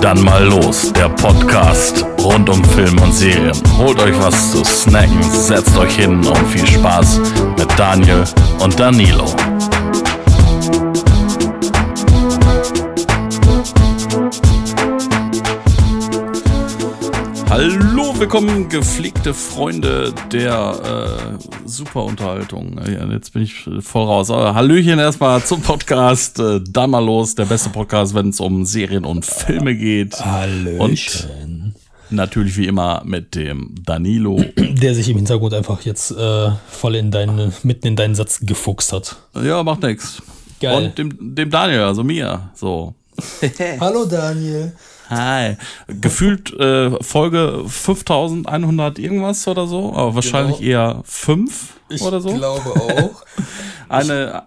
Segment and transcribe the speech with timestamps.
[0.00, 3.52] Dann mal los, der Podcast rund um Film und Serien.
[3.78, 7.20] Holt euch was zu snacken, setzt euch hin und viel Spaß
[7.58, 8.24] mit Daniel
[8.60, 9.34] und Danilo.
[18.16, 22.80] Hallo, willkommen, gepflegte Freunde der äh, Superunterhaltung.
[22.90, 24.30] Ja, jetzt bin ich voll raus.
[24.30, 26.40] Aber Hallöchen erstmal zum Podcast.
[26.40, 30.18] Äh, dann mal los, der beste Podcast, wenn es um Serien und Filme geht.
[30.24, 31.74] Hallöchen.
[32.08, 34.42] Und natürlich wie immer mit dem Danilo.
[34.56, 38.94] Der sich im Hintergrund einfach jetzt äh, voll in deinen, mitten in deinen Satz gefuchst
[38.94, 39.16] hat.
[39.34, 40.22] Ja, macht nix.
[40.58, 40.86] Geil.
[40.86, 42.48] Und dem, dem Daniel, also mir.
[42.54, 42.94] So.
[43.78, 44.72] Hallo Daniel.
[45.10, 45.56] Hi.
[45.86, 50.68] Gefühlt äh, Folge 5100 irgendwas oder so, aber wahrscheinlich Genau.
[50.68, 52.34] eher 5 Ich oder so.
[52.34, 53.22] glaube auch.
[53.88, 54.44] Eine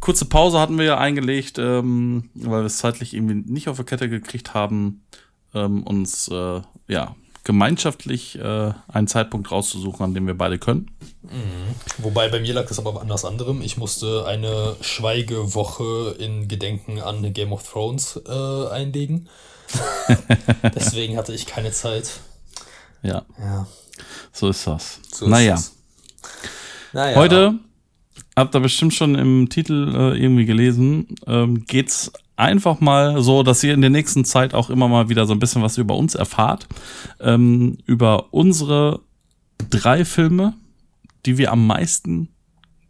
[0.00, 3.84] kurze Pause hatten wir ja eingelegt, ähm, weil wir es zeitlich irgendwie nicht auf die
[3.84, 5.02] Kette gekriegt haben,
[5.54, 10.90] ähm, uns äh, ja gemeinschaftlich äh, einen Zeitpunkt rauszusuchen, an dem wir beide können.
[11.98, 13.62] Wobei bei mir lag das aber anders anderem.
[13.62, 19.28] Ich musste eine Schweigewoche in Gedenken an Game of Thrones äh, einlegen.
[20.74, 22.20] Deswegen hatte ich keine Zeit.
[23.02, 23.66] Ja, Ja.
[24.32, 25.00] so ist das.
[25.12, 25.74] So ist naja, es.
[26.92, 27.16] Naja.
[27.16, 27.54] heute
[28.36, 33.62] habt ihr bestimmt schon im Titel äh, irgendwie gelesen, ähm, geht's einfach mal so, dass
[33.62, 36.14] ihr in der nächsten Zeit auch immer mal wieder so ein bisschen was über uns
[36.14, 36.66] erfahrt,
[37.20, 39.00] ähm, über unsere
[39.70, 40.54] drei Filme,
[41.26, 42.28] die wir am meisten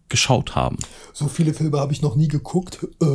[0.09, 0.77] geschaut haben.
[1.13, 2.87] So viele Filme habe ich noch nie geguckt.
[3.01, 3.07] Äh.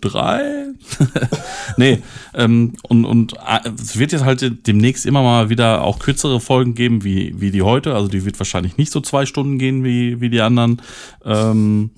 [0.00, 0.68] Drei?
[1.76, 1.98] nee,
[2.32, 6.74] ähm, und, und äh, es wird jetzt halt demnächst immer mal wieder auch kürzere Folgen
[6.74, 7.94] geben, wie, wie die heute.
[7.94, 10.80] Also die wird wahrscheinlich nicht so zwei Stunden gehen wie, wie die anderen.
[11.26, 11.90] Ähm,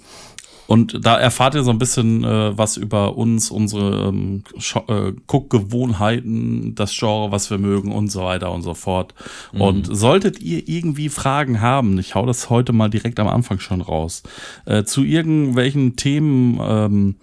[0.67, 4.45] und da erfahrt ihr so ein bisschen äh, was über uns, unsere ähm,
[4.89, 9.15] äh, Guckgewohnheiten, das Genre, was wir mögen und so weiter und so fort.
[9.53, 13.81] Und solltet ihr irgendwie Fragen haben, ich hau das heute mal direkt am Anfang schon
[13.81, 14.23] raus,
[14.65, 17.17] äh, zu irgendwelchen Themen, ähm,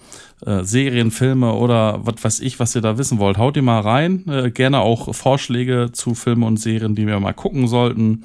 [0.46, 3.82] äh, Serien, Filme oder was weiß ich, was ihr da wissen wollt, haut ihr mal
[3.82, 4.26] rein.
[4.28, 8.24] Äh, gerne auch Vorschläge zu Filmen und Serien, die wir mal gucken sollten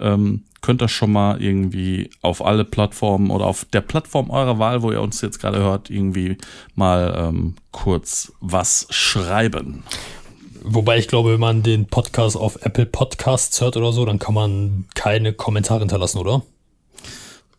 [0.00, 4.82] ähm, könnt ihr schon mal irgendwie auf alle Plattformen oder auf der Plattform eurer Wahl,
[4.82, 6.36] wo ihr uns jetzt gerade hört, irgendwie
[6.74, 9.84] mal ähm, kurz was schreiben.
[10.62, 14.34] Wobei ich glaube, wenn man den Podcast auf Apple Podcasts hört oder so, dann kann
[14.34, 16.42] man keine Kommentare hinterlassen, oder?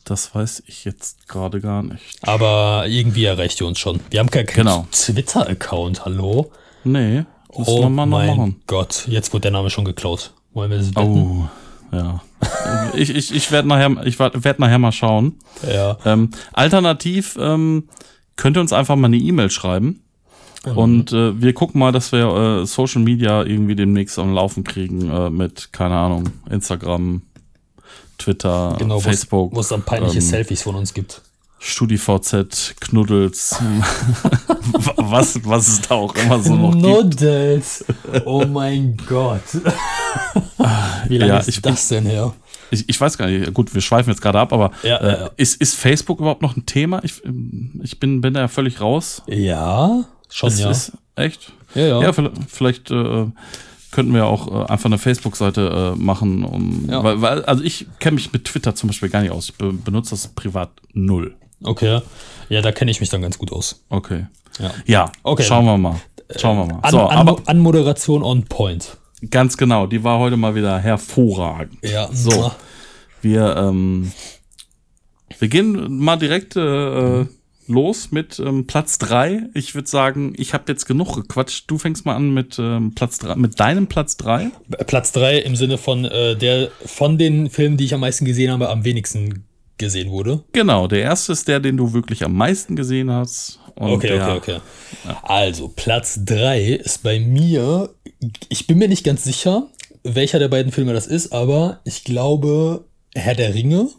[0.03, 2.17] Das weiß ich jetzt gerade gar nicht.
[2.21, 3.99] Aber irgendwie erreicht ihr uns schon.
[4.09, 4.87] Wir haben keinen Genau.
[4.91, 6.51] Twitter-Account, hallo?
[6.83, 7.23] Nee,
[7.55, 8.61] das oh wir mal noch mein machen.
[8.67, 10.33] Gott, jetzt wurde der Name schon geklaut.
[10.53, 11.49] Wollen wir das wetten?
[11.91, 12.21] Oh, ja.
[12.93, 15.39] Ich ich, ich werde nachher, ich werd nachher mal schauen.
[15.67, 15.97] Ja.
[16.05, 17.89] Ähm, alternativ ähm,
[18.35, 20.03] könnt ihr uns einfach mal eine E-Mail schreiben.
[20.63, 25.09] Und äh, wir gucken mal, dass wir äh, Social Media irgendwie demnächst am Laufen kriegen
[25.09, 27.23] äh, mit, keine Ahnung, Instagram,
[28.19, 31.23] Twitter, Genau, Facebook, wo es dann peinliche ähm, Selfies von uns gibt.
[31.63, 33.55] StudiVZ, Knuddels,
[34.97, 36.83] was, was es da auch immer so noch gibt.
[36.83, 37.85] Nuddels.
[38.25, 39.43] Oh mein Gott.
[41.07, 42.33] Wie lange Ja, ist ich bin- das denn her?
[42.71, 45.19] Ich, ich weiß gar nicht, gut, wir schweifen jetzt gerade ab, aber Ja, äh, ja,
[45.25, 45.29] ja.
[45.37, 47.03] Ist, ist Facebook überhaupt noch ein Thema?
[47.03, 49.21] Ich, ähm, ich bin, bin da ja völlig raus.
[49.27, 50.69] Ja, schon Ist, ja.
[50.71, 51.51] ist echt?
[51.75, 52.01] ja, ja.
[52.01, 53.25] Ja, vielleicht, vielleicht äh,
[53.91, 57.03] könnten wir auch äh, einfach eine Facebook-Seite äh, machen, um, Ja.
[57.03, 59.49] weil, weil, also ich kenne mich mit Twitter zum Beispiel gar nicht aus.
[59.49, 61.35] Ich be benutze das privat null.
[61.63, 62.01] Okay.
[62.49, 63.83] Ja, da kenne ich mich dann ganz gut aus.
[63.89, 64.27] Okay.
[64.59, 64.71] Ja.
[64.85, 65.43] Ja, Okay.
[65.43, 65.95] schauen wir mal.
[66.37, 66.79] Schauen wir mal.
[66.81, 68.97] An, so, an, aber Anmoderation on point.
[69.29, 71.77] ganz genau, die war heute mal wieder hervorragend.
[71.83, 72.09] Ja.
[72.11, 72.51] So,
[73.21, 74.11] wir, ähm,
[75.39, 77.25] wir gehen mal direkt äh,
[77.67, 79.43] los mit ähm, Platz drei.
[79.53, 81.69] Ich würde sagen, ich habe jetzt genug gequatscht.
[81.69, 84.49] Du fängst mal an mit ähm, Platz drei, mit deinem Platz drei.
[84.87, 88.51] Platz 3 im Sinne von äh, der von den Filmen, die ich am meisten gesehen
[88.51, 89.45] habe, am wenigsten
[89.81, 90.43] gesehen wurde.
[90.53, 93.59] Genau, der erste ist der, den du wirklich am meisten gesehen hast.
[93.75, 94.59] Okay, der, okay, okay.
[95.23, 97.89] Also, Platz 3 ist bei mir,
[98.47, 99.67] ich bin mir nicht ganz sicher,
[100.03, 103.89] welcher der beiden Filme das ist, aber ich glaube Herr der Ringe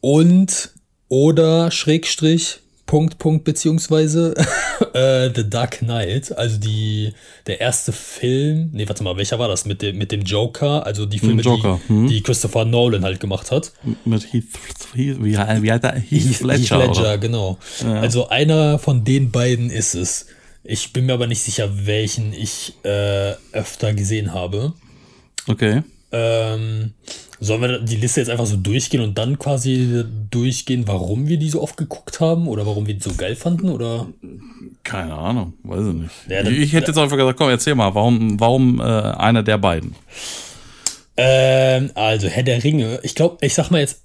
[0.00, 0.70] und
[1.08, 4.34] oder Schrägstrich Punkt, Punkt, beziehungsweise
[4.92, 7.12] äh, The Dark Knight, also die,
[7.46, 9.64] der erste Film, nee, warte mal, welcher war das?
[9.64, 12.08] Mit dem, mit dem Joker, also die Filme, Joker, die, hm.
[12.08, 13.72] die Christopher Nolan halt gemacht hat.
[14.04, 14.44] Mit Heath,
[14.94, 15.94] Heath wie, wie heißt er?
[15.94, 16.78] Heath, Heath Ledger.
[16.78, 17.18] Ledger, oder?
[17.18, 17.58] genau.
[17.82, 20.26] Also einer von den beiden ist es.
[20.62, 24.72] Ich bin mir aber nicht sicher, welchen ich äh, öfter gesehen habe.
[25.46, 25.82] Okay.
[26.14, 26.92] Ähm,
[27.40, 31.50] sollen wir die Liste jetzt einfach so durchgehen und dann quasi durchgehen, warum wir die
[31.50, 33.68] so oft geguckt haben oder warum wir die so geil fanden?
[33.68, 34.06] Oder
[34.84, 36.14] Keine Ahnung, weiß ich nicht.
[36.28, 39.58] Ja, dann, ich hätte jetzt einfach gesagt, komm, erzähl mal, warum, warum äh, einer der
[39.58, 39.96] beiden?
[41.16, 44.02] Ähm, also Herr der Ringe, ich glaube, ich sag mal jetzt,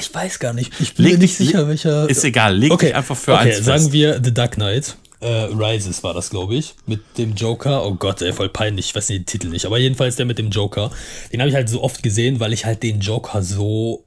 [0.00, 0.72] ich weiß gar nicht.
[0.80, 2.08] Ich bin leg, mir nicht sicher, welcher.
[2.08, 2.92] Ist egal, leg okay.
[2.92, 3.64] einfach für okay, eins.
[3.64, 4.96] Sagen wir The Dark Knight.
[5.24, 6.74] Äh, Rises war das, glaube ich.
[6.86, 7.86] Mit dem Joker.
[7.86, 8.88] Oh Gott, ey, voll peinlich.
[8.88, 9.64] Ich weiß den Titel nicht.
[9.64, 10.90] Aber jedenfalls der mit dem Joker.
[11.32, 14.04] Den habe ich halt so oft gesehen, weil ich halt den Joker so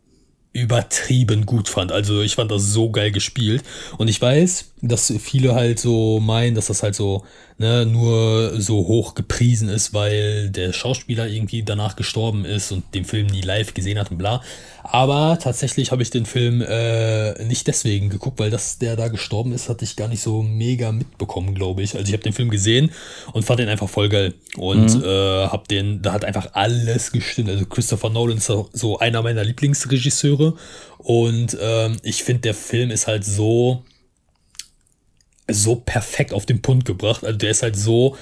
[0.54, 1.92] übertrieben gut fand.
[1.92, 3.64] Also ich fand das so geil gespielt.
[3.98, 7.24] Und ich weiß, dass viele halt so meinen, dass das halt so
[7.58, 13.06] ne, nur so hoch gepriesen ist, weil der Schauspieler irgendwie danach gestorben ist und den
[13.06, 14.42] Film nie live gesehen hat und bla.
[14.84, 19.52] Aber tatsächlich habe ich den Film äh, nicht deswegen geguckt, weil dass der da gestorben
[19.52, 21.96] ist, hatte ich gar nicht so mega mitbekommen, glaube ich.
[21.96, 22.92] Also ich habe den Film gesehen
[23.34, 24.34] und fand den einfach voll geil.
[24.56, 25.04] Und mhm.
[25.04, 27.50] äh, hab den, da hat einfach alles gestimmt.
[27.50, 30.54] Also Christopher Nolan ist so einer meiner Lieblingsregisseure.
[31.00, 33.84] Und ähm, ich finde, der Film ist halt so
[35.50, 37.24] so perfekt auf den Punkt gebracht.
[37.24, 38.18] Also der ist halt so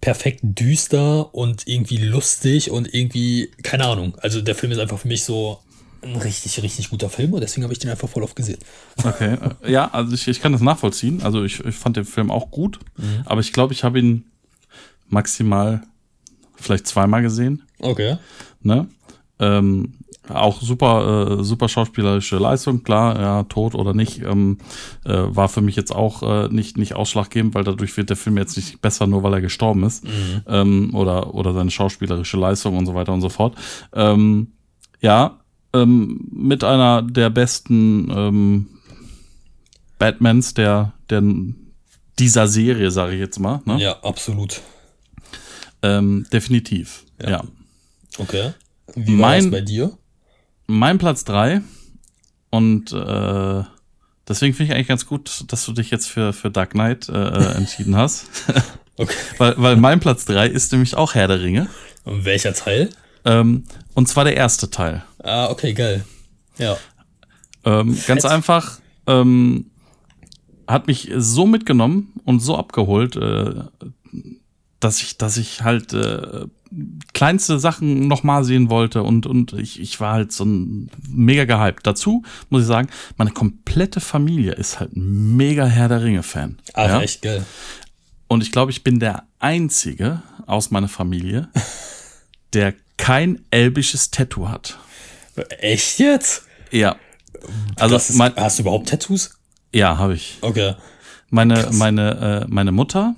[0.00, 4.16] perfekt düster und irgendwie lustig und irgendwie, keine Ahnung.
[4.20, 5.58] Also der Film ist einfach für mich so
[6.02, 8.58] ein richtig, richtig guter Film und deswegen habe ich den einfach voll oft gesehen.
[9.04, 11.22] Okay, äh, ja, also ich, ich kann das nachvollziehen.
[11.22, 13.22] Also ich, ich fand den Film auch gut, mhm.
[13.26, 14.24] aber ich glaube, ich habe ihn
[15.08, 15.82] maximal
[16.56, 17.62] vielleicht zweimal gesehen.
[17.80, 18.16] Okay.
[18.62, 18.88] Ne?
[19.38, 19.94] Ähm,
[20.34, 24.58] auch super, äh, super schauspielerische Leistung, klar, ja, tot oder nicht, ähm,
[25.04, 28.36] äh, war für mich jetzt auch äh, nicht, nicht ausschlaggebend, weil dadurch wird der Film
[28.38, 30.04] jetzt nicht besser, nur weil er gestorben ist.
[30.04, 30.42] Mhm.
[30.46, 33.56] Ähm, oder, oder seine schauspielerische Leistung und so weiter und so fort.
[33.92, 34.52] Ähm,
[35.00, 35.40] ja,
[35.72, 38.66] ähm, mit einer der besten ähm,
[39.98, 41.22] Batmans der, der
[42.18, 43.60] dieser Serie, sage ich jetzt mal.
[43.64, 43.80] Ne?
[43.80, 44.60] Ja, absolut.
[45.82, 47.30] Ähm, definitiv, ja.
[47.30, 47.44] ja.
[48.18, 48.52] Okay.
[48.94, 49.96] Wie war mein, das bei dir?
[50.70, 51.62] Mein Platz 3
[52.50, 53.62] und äh,
[54.28, 57.12] deswegen finde ich eigentlich ganz gut, dass du dich jetzt für, für Dark Knight äh,
[57.12, 58.26] äh entschieden hast.
[58.96, 59.14] okay.
[59.38, 61.68] weil, weil mein Platz 3 ist nämlich auch Herr der Ringe.
[62.04, 62.90] Und welcher Teil?
[63.24, 63.64] Ähm,
[63.94, 65.04] und zwar der erste Teil.
[65.22, 66.04] Ah, okay, geil.
[66.58, 66.76] Ja.
[67.64, 69.70] Ähm, ganz einfach, ähm,
[70.66, 73.64] hat mich so mitgenommen und so abgeholt, äh,
[74.78, 76.46] dass ich, dass ich halt äh,
[77.14, 81.86] kleinste Sachen nochmal sehen wollte und, und ich, ich war halt so ein mega gehypt.
[81.86, 86.58] Dazu muss ich sagen, meine komplette Familie ist halt mega Herr der Ringe-Fan.
[86.74, 87.00] Ah, ja?
[87.02, 87.44] echt geil.
[88.28, 91.48] Und ich glaube, ich bin der Einzige aus meiner Familie,
[92.52, 94.78] der kein elbisches Tattoo hat.
[95.58, 96.44] Echt jetzt?
[96.70, 96.96] Ja.
[97.76, 99.38] Also ist, mein, hast du überhaupt Tattoos?
[99.72, 100.38] Ja, habe ich.
[100.40, 100.74] Okay.
[101.30, 103.14] Meine, meine, äh, meine Mutter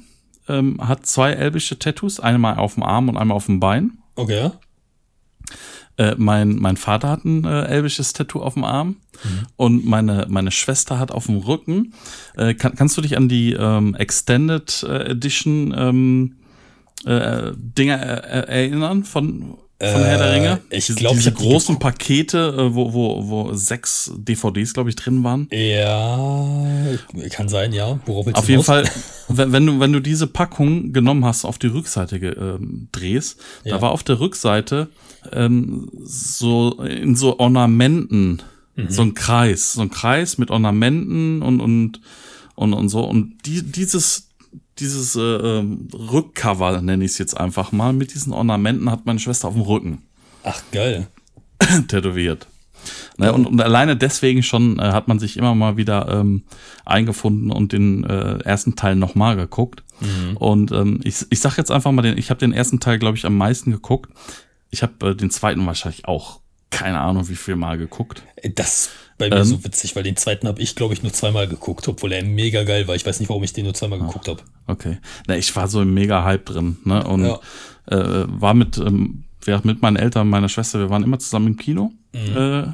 [0.53, 3.99] ähm, hat zwei elbische Tattoos, einmal auf dem Arm und einmal auf dem Bein.
[4.15, 4.51] Okay.
[5.99, 9.47] Äh, mein, mein Vater hat ein äh, elbisches Tattoo auf dem Arm mhm.
[9.57, 11.93] und meine, meine Schwester hat auf dem Rücken.
[12.35, 16.37] Äh, kann, kannst du dich an die ähm, Extended äh, Edition ähm,
[17.05, 19.59] äh, Dinger äh, erinnern von
[19.91, 20.61] von Herr der Ringe.
[20.71, 25.25] Äh, ich glaube, diese großen Pakete, äh, wo, wo, wo sechs DVDs, glaube ich, drin
[25.25, 25.49] waren.
[25.51, 26.19] Ja,
[27.31, 27.99] kann sein, ja.
[28.07, 28.67] Worauf Auf jeden raus?
[28.67, 28.85] Fall,
[29.29, 33.75] wenn, wenn, du, wenn du diese Packung genommen hast, auf die Rückseite ähm, drehst, ja.
[33.75, 34.89] da war auf der Rückseite
[35.33, 38.43] ähm, so in so Ornamenten
[38.77, 38.91] mhm.
[38.91, 42.01] so ein Kreis, so ein Kreis mit Ornamenten und und
[42.55, 44.29] und, und so und die, dieses
[44.79, 49.19] dieses äh, ähm, Rückcover, nenne ich es jetzt einfach mal, mit diesen Ornamenten hat meine
[49.19, 50.03] Schwester auf dem Rücken.
[50.45, 51.09] Ach, geil.
[51.89, 52.47] tätowiert.
[53.17, 56.43] Ne, und, und alleine deswegen schon äh, hat man sich immer mal wieder ähm,
[56.85, 59.85] eingefunden und den äh, ersten Teil nochmal geguckt.
[60.01, 60.37] Mhm.
[60.37, 63.17] Und ähm, ich, ich sag jetzt einfach mal, den, ich habe den ersten Teil, glaube
[63.17, 64.11] ich, am meisten geguckt.
[64.71, 68.23] Ich habe äh, den zweiten wahrscheinlich auch keine Ahnung, wie viel Mal geguckt.
[68.55, 68.89] Das
[69.31, 71.87] bei mir ähm, so witzig, weil den zweiten habe ich, glaube ich, nur zweimal geguckt,
[71.89, 72.95] obwohl er mega geil war.
[72.95, 74.41] Ich weiß nicht, warum ich den nur zweimal geguckt habe.
[74.67, 74.99] Okay.
[75.27, 77.05] Na, ich war so im mega Hype drin, ne?
[77.05, 77.39] Und ja.
[77.87, 79.25] äh, war mit, ähm,
[79.65, 81.93] mit meinen Eltern, meiner Schwester, wir waren immer zusammen im Kino.
[82.13, 82.37] Mhm.
[82.37, 82.65] Äh,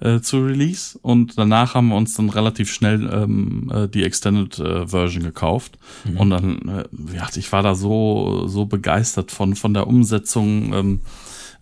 [0.00, 4.58] äh, zu Release und danach haben wir uns dann relativ schnell ähm, äh, die Extended
[4.58, 6.16] äh, Version gekauft mhm.
[6.18, 11.00] und dann äh, ja, ich war da so so begeistert von von der Umsetzung ähm,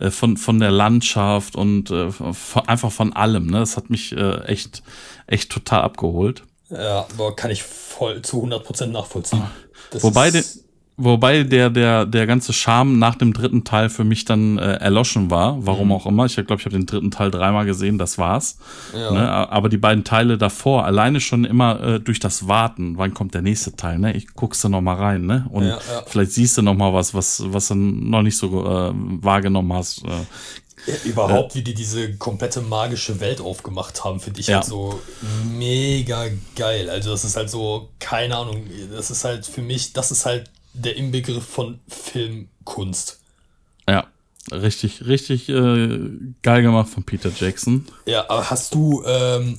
[0.03, 3.47] äh, von, von der Landschaft und äh, von, einfach von allem.
[3.47, 3.61] Ne?
[3.61, 4.83] Das hat mich äh, echt,
[5.27, 6.43] echt total abgeholt.
[6.71, 9.43] Ja, aber kann ich voll zu 100% nachvollziehen.
[9.91, 10.33] Das Wobei,
[10.99, 15.31] Wobei der, der, der ganze Charme nach dem dritten Teil für mich dann äh, erloschen
[15.31, 15.93] war, warum mhm.
[15.93, 16.27] auch immer.
[16.27, 18.59] Ich glaube, ich habe den dritten Teil dreimal gesehen, das war's.
[18.95, 19.11] Ja.
[19.11, 19.29] Ne?
[19.29, 23.43] Aber die beiden Teile davor, alleine schon immer äh, durch das Warten, wann kommt der
[23.43, 24.15] nächste Teil, ne?
[24.15, 25.47] Ich guckst du noch mal rein, ne?
[25.51, 26.03] Und ja, ja.
[26.07, 30.05] vielleicht siehst du noch mal was, was, was du noch nicht so äh, wahrgenommen hast.
[30.05, 30.11] Äh,
[30.87, 34.57] Ja, überhaupt, wie die diese komplette magische Welt aufgemacht haben, finde ich ja.
[34.57, 35.01] halt so
[35.57, 36.25] mega
[36.57, 36.91] geil.
[36.91, 40.51] Also das ist halt so, keine Ahnung, das ist halt für mich, das ist halt
[40.75, 43.21] der Inbegriff von Filmkunst.
[43.89, 44.07] Ja,
[44.51, 46.11] richtig, richtig äh,
[46.43, 47.87] geil gemacht von Peter Jackson.
[48.07, 49.59] Ja, aber hast du, ähm,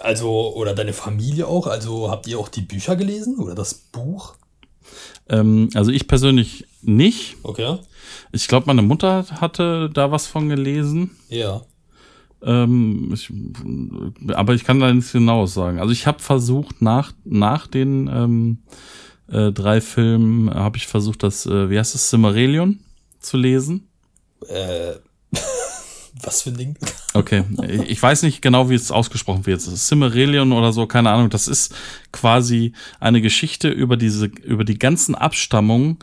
[0.00, 4.34] also, oder deine Familie auch, also habt ihr auch die Bücher gelesen oder das Buch?
[5.28, 7.36] Ähm, also ich persönlich nicht.
[7.42, 7.78] Okay.
[8.32, 11.12] Ich glaube, meine Mutter hatte da was von gelesen.
[11.28, 11.62] Ja.
[12.42, 13.32] Ähm, ich,
[14.34, 15.78] aber ich kann da nichts genaues sagen.
[15.78, 18.58] Also ich habe versucht, nach, nach den ähm,
[19.28, 22.80] äh, drei Filmen, habe ich versucht, das, äh, wie heißt das, Cimmerillion
[23.20, 23.88] zu lesen.
[24.48, 24.94] Äh,
[26.22, 26.78] was für ein Ding?
[27.14, 27.44] Okay,
[27.86, 29.60] ich weiß nicht genau, wie es ausgesprochen wird.
[29.60, 31.30] Cimmerillion oder so, keine Ahnung.
[31.30, 31.74] Das ist
[32.12, 35.98] quasi eine Geschichte über diese, über die ganzen Abstammungen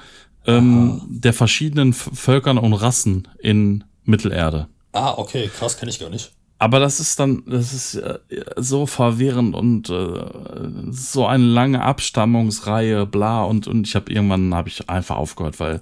[0.46, 4.68] ähm, der verschiedenen Völkern und Rassen in Mittelerde.
[4.94, 6.32] Ah, okay, krass, kenne ich gar nicht.
[6.62, 8.20] Aber das ist dann, das ist äh,
[8.56, 14.70] so verwirrend und äh, so eine lange Abstammungsreihe, bla und und ich habe irgendwann habe
[14.70, 15.80] ich einfach aufgehört, weil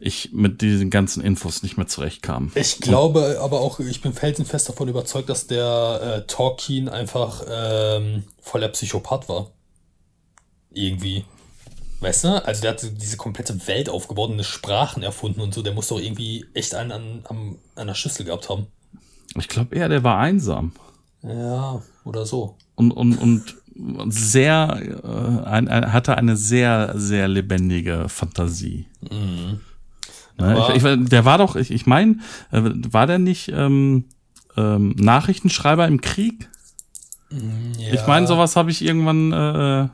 [0.00, 2.50] ich mit diesen ganzen Infos nicht mehr zurechtkam.
[2.54, 8.22] Ich glaube aber auch, ich bin felsenfest davon überzeugt, dass der äh, Tolkien einfach ähm,
[8.40, 9.50] voller Psychopath war.
[10.70, 11.26] Irgendwie.
[12.00, 12.42] Weißt du?
[12.42, 15.60] Also der hat diese komplette Welt aufgebaut und eine Sprachen erfunden und so.
[15.60, 18.68] Der muss doch irgendwie echt einen an, an, an der Schüssel gehabt haben.
[19.36, 20.72] Ich glaube eher, der war einsam.
[21.22, 22.56] Ja, oder so.
[22.74, 23.54] Und, und, und
[24.08, 28.86] sehr, äh, ein, ein, hatte eine sehr, sehr lebendige Fantasie.
[29.00, 29.60] Mhm.
[30.38, 30.66] Ne?
[30.74, 32.18] Ich, ich, der war doch, ich, ich meine,
[32.50, 34.06] äh, war der nicht ähm,
[34.56, 36.48] ähm, Nachrichtenschreiber im Krieg?
[37.30, 37.94] Mhm, ja.
[37.94, 39.32] Ich meine, sowas habe ich irgendwann.
[39.32, 39.88] Äh,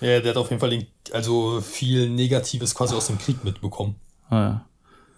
[0.00, 3.96] ja, der hat auf jeden Fall den, also viel Negatives quasi aus dem Krieg mitbekommen.
[4.28, 4.64] Ah, ja.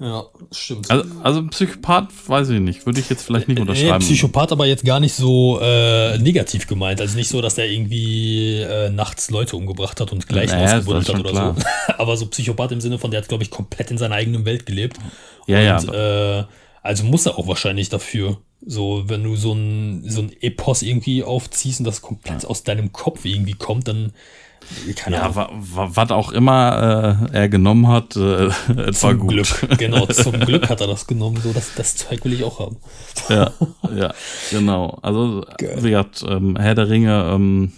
[0.01, 0.91] Ja, stimmt.
[0.91, 3.99] Also, also Psychopath weiß ich nicht, würde ich jetzt vielleicht nicht unterschreiben.
[3.99, 7.01] Nee, Psychopath aber jetzt gar nicht so äh, negativ gemeint.
[7.01, 11.09] Also nicht so, dass der irgendwie äh, nachts Leute umgebracht hat und gleich naja, ausgebuddelt
[11.09, 11.57] hat oder klar.
[11.57, 11.93] so.
[11.99, 14.67] aber so Psychopath im Sinne von, der hat, glaube ich, komplett in seiner eigenen Welt
[14.67, 14.99] gelebt.
[15.49, 16.39] Ja, und, ja.
[16.41, 16.45] Äh,
[16.83, 18.39] also muss er auch wahrscheinlich dafür.
[18.65, 22.93] So, wenn du so ein, so ein Epos irgendwie aufziehst und das komplett aus deinem
[22.93, 24.13] Kopf irgendwie kommt, dann
[24.97, 28.51] keine ja, was auch immer äh, er genommen hat, äh,
[28.87, 29.31] es war gut.
[29.31, 32.59] Glück, genau, zum Glück hat er das genommen, so das, das Zeug will ich auch
[32.59, 32.77] haben.
[33.29, 33.53] Ja,
[33.95, 34.15] ja,
[34.51, 34.99] genau.
[35.03, 35.79] Also, Geil.
[35.81, 37.73] wie gesagt, ähm, Herr der Ringe, ähm,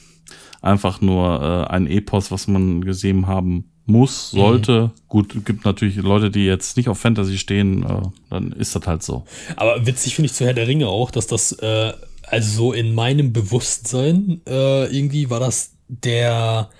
[0.62, 4.82] einfach nur äh, ein Epos, was man gesehen haben muss, sollte.
[4.82, 4.90] Mhm.
[5.08, 9.02] Gut, gibt natürlich Leute, die jetzt nicht auf Fantasy stehen, äh, dann ist das halt
[9.02, 9.24] so.
[9.56, 11.92] Aber witzig finde ich zu Herr der Ringe auch, dass das, äh,
[12.26, 16.70] also so in meinem Bewusstsein, äh, irgendwie war das der,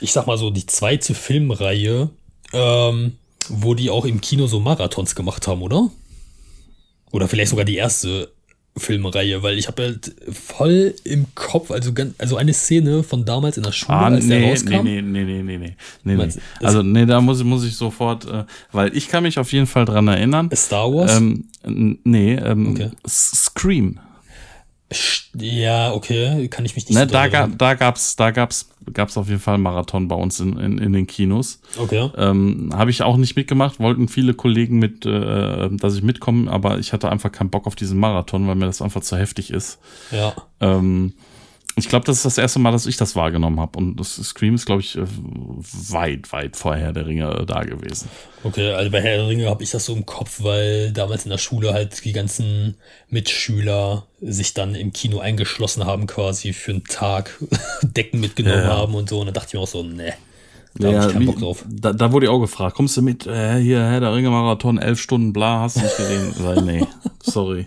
[0.00, 2.10] ich sag mal so, die zweite Filmreihe,
[2.52, 3.12] ähm,
[3.48, 5.90] wo die auch im Kino so Marathons gemacht haben, oder?
[7.12, 8.32] Oder vielleicht sogar die erste
[8.78, 13.62] Filmreihe, weil ich habe halt voll im Kopf, also also eine Szene von damals in
[13.62, 14.84] der Schule, ah, als nee, der rauskam.
[14.84, 16.32] Nee, nee, nee, nee, nee, nee, nee.
[16.60, 19.86] Also nee, da muss, muss ich sofort, äh, weil ich kann mich auf jeden Fall
[19.86, 20.50] dran erinnern.
[20.54, 21.16] Star Wars?
[21.16, 21.44] Ähm,
[22.04, 22.90] nee, ähm, okay.
[23.06, 23.98] Scream.
[25.34, 29.16] Ja, okay, kann ich mich nicht ne, so da, ga, da gab's, da gab's, gab's
[29.16, 31.60] auf jeden Fall einen Marathon bei uns in, in, in den Kinos.
[31.76, 32.08] Okay.
[32.16, 36.78] Ähm, Habe ich auch nicht mitgemacht, wollten viele Kollegen mit, äh, dass ich mitkomme, aber
[36.78, 39.78] ich hatte einfach keinen Bock auf diesen Marathon, weil mir das einfach zu heftig ist.
[40.12, 40.34] Ja.
[40.60, 41.14] Ähm,
[41.78, 43.78] ich glaube, das ist das erste Mal, dass ich das wahrgenommen habe.
[43.78, 47.64] Und das Scream ist, glaube ich, äh, weit, weit vor Herr der Ringe äh, da
[47.64, 48.08] gewesen.
[48.44, 51.30] Okay, also bei Herr der Ringe habe ich das so im Kopf, weil damals in
[51.30, 52.78] der Schule halt die ganzen
[53.10, 57.38] Mitschüler sich dann im Kino eingeschlossen haben, quasi für einen Tag
[57.82, 58.68] Decken mitgenommen ja.
[58.68, 59.20] haben und so.
[59.20, 60.14] Und dann dachte ich mir auch so, ne.
[60.76, 61.64] Da ja, habe ich keinen Bock drauf.
[61.68, 64.78] Da, da, wurde ich auch gefragt, kommst du mit, äh, hier, Herr der Ringe Marathon,
[64.78, 66.34] elf Stunden, bla, hast du nicht gesehen?
[66.38, 66.86] Weil, nee,
[67.22, 67.66] sorry.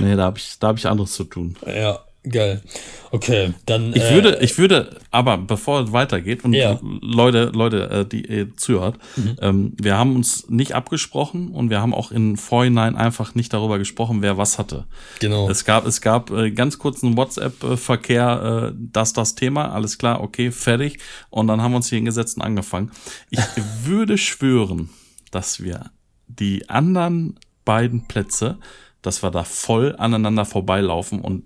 [0.00, 1.56] Nee, da habe ich, da hab ich anderes zu tun.
[1.66, 2.62] Ja, Geil.
[3.10, 3.94] Okay, dann.
[3.94, 6.80] Ich äh, würde, ich würde, aber bevor es weitergeht und ja.
[6.82, 9.36] Leute, Leute, äh, die ihr zuhört, mhm.
[9.42, 13.78] ähm, wir haben uns nicht abgesprochen und wir haben auch in Vorhinein einfach nicht darüber
[13.78, 14.86] gesprochen, wer was hatte.
[15.20, 15.50] Genau.
[15.50, 20.50] Es gab, es gab äh, ganz kurzen WhatsApp-Verkehr, äh, das, das Thema, alles klar, okay,
[20.50, 20.98] fertig.
[21.28, 22.90] Und dann haben wir uns hier hingesetzt und angefangen.
[23.28, 23.40] Ich
[23.84, 24.88] würde schwören,
[25.30, 25.90] dass wir
[26.26, 28.58] die anderen beiden Plätze,
[29.02, 31.44] dass wir da voll aneinander vorbeilaufen und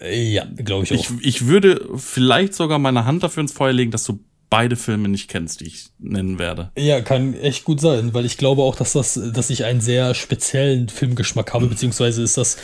[0.00, 0.96] ja, glaube ich auch.
[0.96, 5.08] Ich, ich würde vielleicht sogar meine Hand dafür ins Feuer legen, dass du beide Filme
[5.08, 6.70] nicht kennst, die ich nennen werde.
[6.76, 10.14] Ja, kann echt gut sein, weil ich glaube auch, dass das, dass ich einen sehr
[10.14, 12.56] speziellen Filmgeschmack habe, beziehungsweise ist das,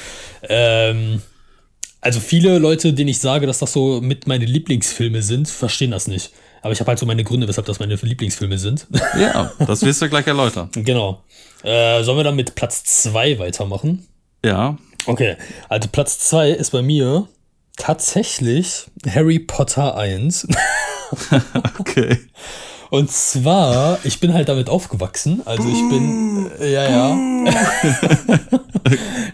[0.48, 1.22] ähm,
[2.00, 6.08] also viele Leute, denen ich sage, dass das so mit meine Lieblingsfilme sind, verstehen das
[6.08, 6.32] nicht.
[6.62, 8.86] Aber ich habe halt so meine Gründe, weshalb das meine Lieblingsfilme sind.
[9.18, 10.70] Ja, das wirst du gleich erläutern.
[10.72, 11.22] genau.
[11.62, 14.06] Äh, sollen wir dann mit Platz 2 weitermachen?
[14.44, 14.78] Ja.
[15.06, 15.36] Okay,
[15.68, 17.28] also Platz 2 ist bei mir
[17.76, 20.48] tatsächlich Harry Potter 1.
[21.78, 22.18] Okay.
[22.88, 25.42] Und zwar, ich bin halt damit aufgewachsen.
[25.44, 27.18] Also ich bin, äh, ja, ja.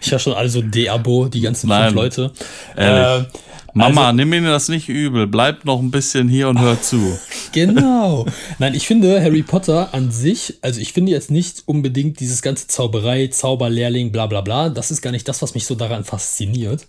[0.01, 2.31] ich habe schon alle so D-Abo, die ganzen Nein, fünf Leute.
[2.75, 3.27] ehrlich.
[3.27, 3.39] Äh,
[3.73, 5.27] Mama, Also- nimm mir das nicht übel.
[5.27, 7.17] Bleib noch ein bisschen hier und hör zu.
[7.51, 8.27] Genau.
[8.59, 12.67] Nein, ich finde Harry Potter an sich, also ich finde jetzt nicht unbedingt dieses ganze
[12.67, 14.69] Zauberei, Zauberlehrling, bla bla bla.
[14.69, 16.85] Das ist gar nicht das, was mich so daran fasziniert.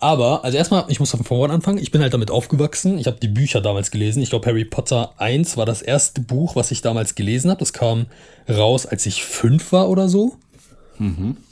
[0.00, 1.78] Aber, also erstmal, ich muss von vorne anfangen.
[1.78, 2.98] Ich bin halt damit aufgewachsen.
[2.98, 4.20] Ich habe die Bücher damals gelesen.
[4.20, 7.60] Ich glaube, Harry Potter 1 war das erste Buch, was ich damals gelesen habe.
[7.60, 8.06] Das kam
[8.48, 10.36] raus, als ich fünf war oder so.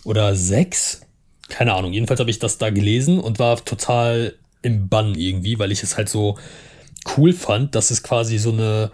[0.04, 1.02] Oder sechs.
[1.48, 1.92] Keine Ahnung.
[1.92, 5.96] Jedenfalls habe ich das da gelesen und war total im Bann irgendwie, weil ich es
[5.96, 6.38] halt so
[7.16, 8.90] cool fand, dass es quasi so eine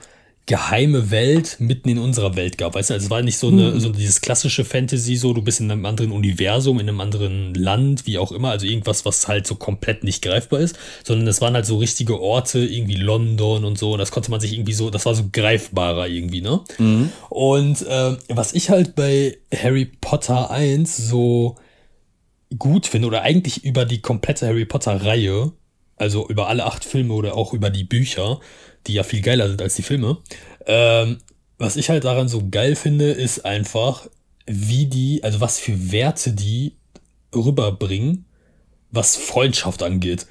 [0.48, 2.74] geheime Welt mitten in unserer Welt gab.
[2.74, 5.60] Weißt du, also es war nicht so, eine, so dieses klassische Fantasy, so du bist
[5.60, 9.46] in einem anderen Universum, in einem anderen Land, wie auch immer, also irgendwas, was halt
[9.46, 13.78] so komplett nicht greifbar ist, sondern es waren halt so richtige Orte, irgendwie London und
[13.78, 16.60] so, und das konnte man sich irgendwie so, das war so greifbarer irgendwie, ne?
[17.28, 21.56] Und äh, was ich halt bei Harry Potter 1 so
[22.58, 25.52] gut finde, oder eigentlich über die komplette Harry Potter-Reihe,
[25.98, 28.40] also über alle acht Filme oder auch über die Bücher,
[28.86, 30.18] die ja viel geiler sind als die Filme,
[30.66, 31.18] ähm,
[31.58, 34.08] was ich halt daran so geil finde, ist einfach,
[34.46, 36.76] wie die, also was für Werte die
[37.34, 38.24] rüberbringen,
[38.90, 40.26] was Freundschaft angeht.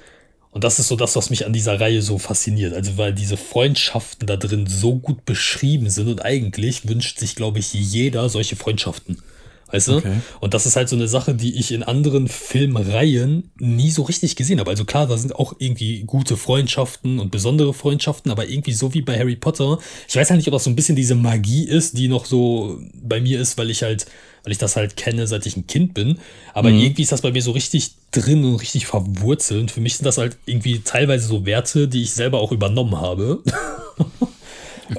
[0.50, 2.72] Und das ist so das, was mich an dieser Reihe so fasziniert.
[2.72, 7.58] Also, weil diese Freundschaften da drin so gut beschrieben sind und eigentlich wünscht sich, glaube
[7.58, 9.22] ich, jeder solche Freundschaften.
[9.70, 9.96] Weißt du?
[9.98, 10.16] Okay.
[10.40, 14.34] Und das ist halt so eine Sache, die ich in anderen Filmreihen nie so richtig
[14.36, 14.70] gesehen habe.
[14.70, 19.02] Also klar, da sind auch irgendwie gute Freundschaften und besondere Freundschaften, aber irgendwie so wie
[19.02, 19.78] bei Harry Potter.
[20.08, 22.78] Ich weiß halt nicht, ob das so ein bisschen diese Magie ist, die noch so
[22.94, 24.06] bei mir ist, weil ich halt,
[24.42, 26.18] weil ich das halt kenne, seit ich ein Kind bin.
[26.54, 29.60] Aber irgendwie ist das bei mir so richtig drin und richtig verwurzelt.
[29.60, 33.00] Und für mich sind das halt irgendwie teilweise so Werte, die ich selber auch übernommen
[33.00, 33.42] habe.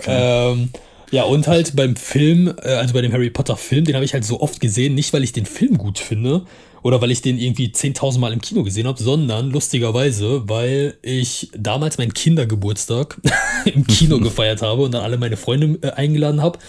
[0.05, 0.69] Ähm,
[1.11, 4.13] ja, und halt beim Film, äh, also bei dem Harry Potter Film, den habe ich
[4.13, 6.45] halt so oft gesehen, nicht weil ich den Film gut finde
[6.81, 11.49] oder weil ich den irgendwie 10.000 Mal im Kino gesehen habe, sondern lustigerweise, weil ich
[11.57, 13.17] damals meinen Kindergeburtstag
[13.65, 16.59] im Kino gefeiert habe und dann alle meine Freunde äh, eingeladen habe.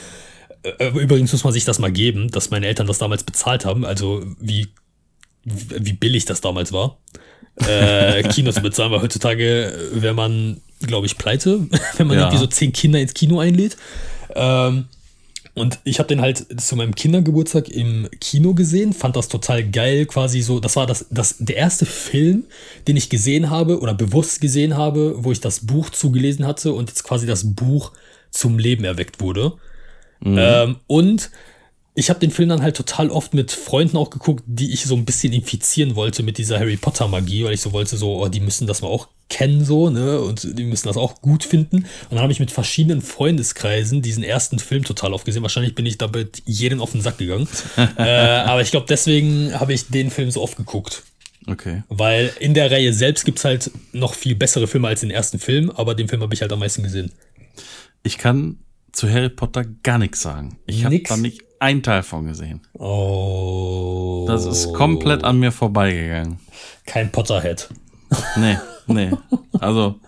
[0.62, 3.84] Äh, Übrigens muss man sich das mal geben, dass meine Eltern das damals bezahlt haben,
[3.84, 4.68] also wie,
[5.44, 6.98] wie billig das damals war.
[7.68, 12.22] äh, Kino zu bezahlen, weil heutzutage wäre man, glaube ich, pleite, wenn man Ja.
[12.24, 13.76] irgendwie so zehn Kinder ins Kino einlädt.
[14.34, 14.86] Ähm,
[15.54, 20.06] und ich habe den halt zu meinem Kindergeburtstag im Kino gesehen, fand das total geil,
[20.06, 20.60] quasi so.
[20.60, 22.44] Das war das, das, der erste Film,
[22.86, 26.88] den ich gesehen habe oder bewusst gesehen habe, wo ich das Buch zugelesen hatte und
[26.88, 27.92] jetzt quasi das Buch
[28.30, 29.54] zum Leben erweckt wurde.
[30.24, 31.30] Ähm, und
[31.94, 34.94] ich habe den Film dann halt total oft mit Freunden auch geguckt, die ich so
[34.94, 38.28] ein bisschen infizieren wollte mit dieser Harry Potter Magie, weil ich so wollte, so, oh,
[38.28, 41.78] die müssen das mal auch kennen, so, ne, und die müssen das auch gut finden.
[41.78, 45.42] Und dann habe ich mit verschiedenen Freundeskreisen diesen ersten Film total oft gesehen.
[45.42, 47.48] Wahrscheinlich bin ich damit jedem auf den Sack gegangen.
[47.96, 51.02] äh, aber ich glaube, deswegen habe ich den Film so oft geguckt.
[51.46, 51.82] Okay.
[51.88, 55.70] Weil in der Reihe selbst gibt's halt noch viel bessere Filme als den ersten Film,
[55.70, 57.10] aber den Film habe ich halt am meisten gesehen.
[58.02, 58.58] Ich kann
[58.92, 60.58] zu Harry Potter gar nichts sagen.
[60.66, 62.62] Ich habe da nicht einen Teil von gesehen.
[62.72, 64.24] Oh.
[64.26, 66.40] Das ist komplett an mir vorbeigegangen.
[66.86, 67.68] Kein Potterhead.
[68.36, 69.12] Nee, nee.
[69.60, 70.00] Also,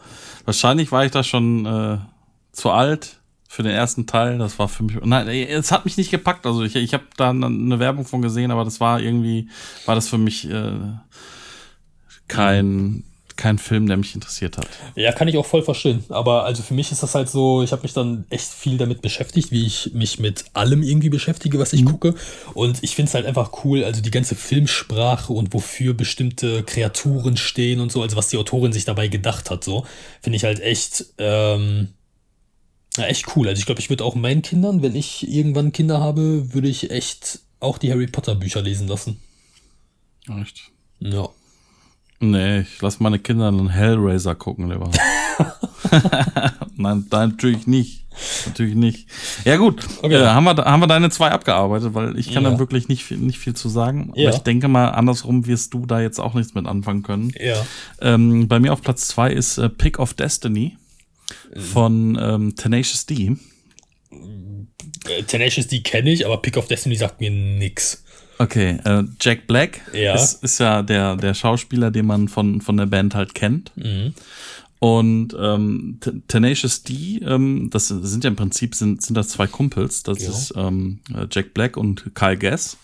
[0.45, 1.99] wahrscheinlich war ich da schon äh,
[2.53, 4.39] zu alt für den ersten Teil.
[4.39, 4.97] Das war für mich.
[5.05, 6.47] Nein, es hat mich nicht gepackt.
[6.47, 9.49] Also, ich, ich habe da eine Werbung von gesehen, aber das war irgendwie,
[9.85, 10.73] war das für mich äh,
[12.29, 13.05] kein,
[13.37, 14.69] kein Film, der mich interessiert hat.
[14.95, 16.05] Ja, kann ich auch voll verstehen.
[16.09, 19.03] Aber also für mich ist das halt so, ich habe mich dann echt viel damit
[19.03, 22.15] beschäftigt, wie ich mich mit allem irgendwie beschäftige, was ich gucke.
[22.55, 27.37] Und ich finde es halt einfach cool, also die ganze Filmsprache und wofür bestimmte Kreaturen
[27.37, 29.87] stehen und so, also was die Autorin sich dabei gedacht hat, so,
[30.21, 31.89] finde ich halt echt, ähm,
[32.97, 33.49] ja, echt cool.
[33.49, 36.91] Also ich glaube, ich würde auch meinen Kindern, wenn ich irgendwann Kinder habe, würde ich
[36.91, 39.21] echt auch die Harry Potter Bücher lesen lassen.
[40.41, 40.71] Echt?
[41.01, 41.29] Ja.
[42.25, 44.89] Nee, ich lasse meine Kinder einen Hellraiser gucken, lieber.
[46.77, 48.05] nein, natürlich nicht.
[48.47, 49.09] Natürlich nicht.
[49.45, 49.85] Ja, gut.
[50.03, 50.23] Okay.
[50.23, 52.51] Äh, haben, wir, haben wir deine zwei abgearbeitet, weil ich kann Ja.
[52.51, 54.13] da wirklich nicht viel, nicht viel zu sagen.
[54.15, 54.29] Ja.
[54.29, 57.33] Aber ich denke mal, andersrum wirst du da jetzt auch nichts mit anfangen können.
[57.41, 57.57] Ja.
[58.01, 60.77] Ähm, bei mir auf Platz zwei ist äh, Pick of Destiny
[61.57, 63.37] von ähm, Tenacious D.
[65.09, 68.02] Äh, Tenacious D kenne ich, aber Pick of Destiny sagt mir nix.
[68.39, 70.15] Okay, äh, Jack Black Ja.
[70.15, 73.73] ist, ist ja der, der Schauspieler, den man von, von der Band halt kennt.
[73.77, 74.15] Mhm.
[74.79, 80.03] Und ähm, Tenacious D, ähm, das sind ja im Prinzip sind, sind das zwei Kumpels.
[80.03, 80.31] Das ja.
[80.31, 80.99] ist ähm,
[81.31, 82.79] Jack Black und Kyle Gass.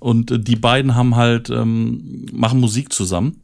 [0.00, 3.40] Und äh, die beiden haben halt, ähm, machen Musik zusammen.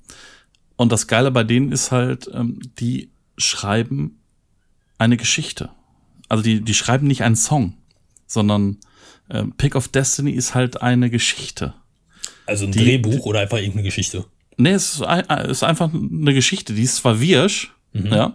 [0.76, 4.18] Und das Geile bei denen ist halt, ähm, die schreiben
[4.98, 5.70] eine Geschichte.
[6.28, 7.74] Also die, die schreiben nicht einen Song,
[8.26, 8.76] sondern
[9.30, 11.74] äh, Pick of Destiny ist halt eine Geschichte.
[12.46, 14.24] Also ein die, Drehbuch oder einfach irgendeine Geschichte?
[14.56, 15.02] Nee, es ist,
[15.48, 18.12] ist einfach eine Geschichte, die ist zwar wirsch, mhm.
[18.12, 18.34] ja,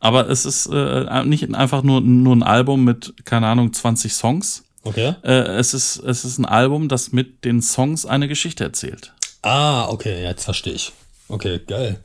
[0.00, 4.64] aber es ist äh, nicht einfach nur, nur ein Album mit, keine Ahnung, 20 Songs.
[4.82, 5.14] Okay.
[5.22, 9.12] Äh, es, ist, es ist ein Album, das mit den Songs eine Geschichte erzählt.
[9.42, 10.92] Ah, okay, jetzt verstehe ich.
[11.28, 12.00] Okay, geil.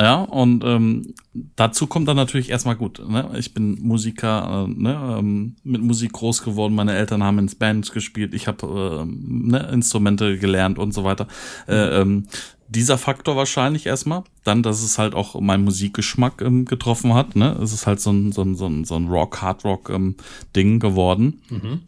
[0.00, 1.12] Ja, und ähm,
[1.56, 3.06] dazu kommt dann natürlich erstmal gut.
[3.06, 3.30] Ne?
[3.36, 5.16] Ich bin Musiker, äh, ne?
[5.18, 6.74] ähm, mit Musik groß geworden.
[6.74, 8.32] Meine Eltern haben ins Bands gespielt.
[8.32, 9.68] Ich habe äh, ne?
[9.70, 11.26] Instrumente gelernt und so weiter.
[11.68, 12.26] Äh, ähm,
[12.66, 14.24] dieser Faktor wahrscheinlich erstmal.
[14.42, 17.36] Dann, dass es halt auch meinen Musikgeschmack ähm, getroffen hat.
[17.36, 17.58] Ne?
[17.62, 20.14] Es ist halt so ein, so ein, so ein, so ein Rock, Hard Rock ähm,
[20.56, 21.42] Ding geworden.
[21.50, 21.80] Mhm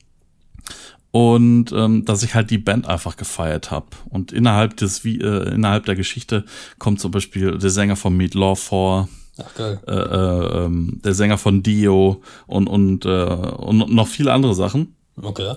[1.13, 3.89] und ähm, dass ich halt die Band einfach gefeiert habe.
[4.09, 6.45] Und innerhalb des wie äh, innerhalb der Geschichte
[6.79, 9.09] kommt zum Beispiel der Sänger von Meat Law vor.
[9.39, 9.81] Ach, geil.
[9.87, 14.97] Äh, äh, ähm, der Sänger von Dio und und, äh, und noch viele andere Sachen.
[15.21, 15.55] Okay.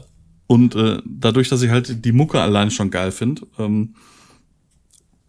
[0.48, 3.96] Und äh, dadurch, dass ich halt die Mucke allein schon geil finde, ähm,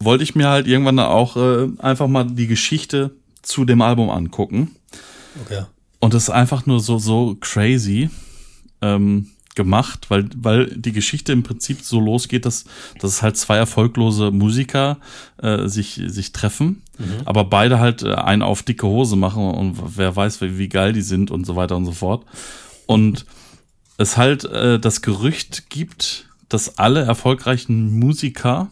[0.00, 3.12] wollte ich mir halt irgendwann auch äh, einfach mal die Geschichte
[3.42, 4.74] zu dem Album angucken.
[5.44, 5.62] Okay.
[6.00, 8.10] Und das ist einfach nur so so crazy.
[8.82, 12.66] Ähm, gemacht, weil, weil die Geschichte im Prinzip so losgeht, dass,
[13.00, 14.98] dass halt zwei erfolglose Musiker
[15.42, 17.22] äh, sich, sich treffen, mhm.
[17.24, 20.92] aber beide halt äh, einen auf dicke Hose machen und wer weiß, wie, wie geil
[20.92, 22.24] die sind und so weiter und so fort.
[22.86, 23.26] Und
[23.98, 28.68] es halt äh, das Gerücht gibt, dass alle erfolgreichen Musiker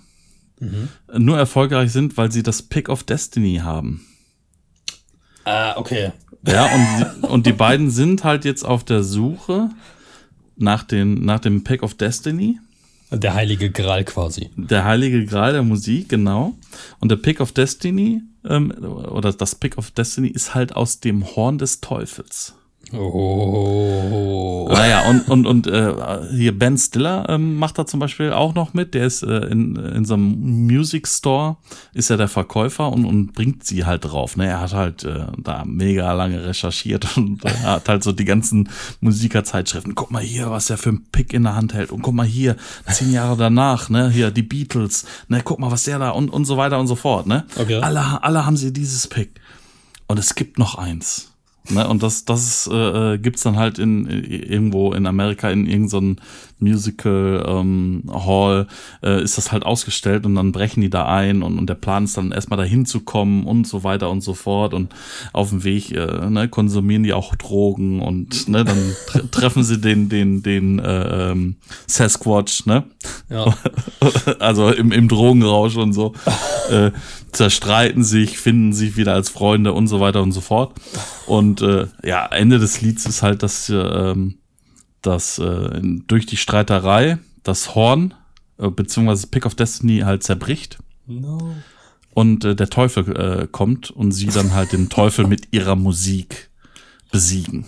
[0.60, 0.90] mhm.
[1.16, 4.06] nur erfolgreich sind, weil sie das Pick of Destiny haben.
[5.44, 6.12] Ah, okay.
[6.46, 9.70] Ja, und, und die beiden sind halt jetzt auf der Suche
[10.56, 12.58] nach, den, nach dem Pack of Destiny.
[13.10, 14.50] Der heilige Gral quasi.
[14.56, 16.54] Der heilige Gral der Musik, genau.
[17.00, 21.24] Und der Pick of Destiny, ähm, oder das Pick of Destiny ist halt aus dem
[21.36, 22.54] Horn des Teufels.
[22.96, 24.68] Oh.
[24.70, 25.94] Naja, und, und, und äh,
[26.32, 28.94] hier Ben Stiller ähm, macht da zum Beispiel auch noch mit.
[28.94, 31.56] Der ist äh, in, in so einem Music Store,
[31.92, 34.36] ist er der Verkäufer und, und bringt sie halt drauf.
[34.36, 34.46] Ne?
[34.46, 38.68] Er hat halt äh, da mega lange recherchiert und äh, hat halt so die ganzen
[39.00, 39.94] Musikerzeitschriften.
[39.94, 41.92] Guck mal hier, was er für ein Pick in der Hand hält.
[41.92, 42.56] Und guck mal hier,
[42.90, 46.44] zehn Jahre danach, ne, hier die Beatles, ne, guck mal, was der da und, und
[46.44, 47.26] so weiter und so fort.
[47.26, 47.44] Ne?
[47.56, 47.80] Okay.
[47.80, 49.40] Alle, alle haben sie dieses Pick.
[50.06, 51.33] Und es gibt noch eins.
[51.70, 55.66] Ne, und das, das äh, äh gibt's dann halt in, in irgendwo in Amerika in
[55.66, 56.16] irgendeinem
[56.58, 58.66] Musical ähm, Hall
[59.02, 62.04] äh, ist das halt ausgestellt und dann brechen die da ein und, und der Plan
[62.04, 64.94] ist dann erstmal dahin zu kommen und so weiter und so fort und
[65.32, 69.80] auf dem Weg äh, ne, konsumieren die auch Drogen und ne, dann tre treffen sie
[69.80, 72.84] den den den äh, ähm, Sasquatch ne?
[73.28, 73.54] Ja.
[74.38, 76.14] also im, im Drogenrausch und so.
[76.70, 76.92] Äh,
[77.32, 80.72] zerstreiten sich finden sich wieder als Freunde und so weiter und so fort.
[81.26, 84.38] Und äh, ja Ende des Lieds ist halt dass äh, ähm,
[85.06, 88.14] dass äh, durch die Streiterei das Horn
[88.58, 90.78] äh, beziehungsweise Pick of Destiny halt zerbricht.
[91.06, 91.54] No.
[92.14, 96.50] Und äh, der Teufel äh, kommt und sie dann halt den Teufel mit ihrer Musik
[97.10, 97.66] besiegen.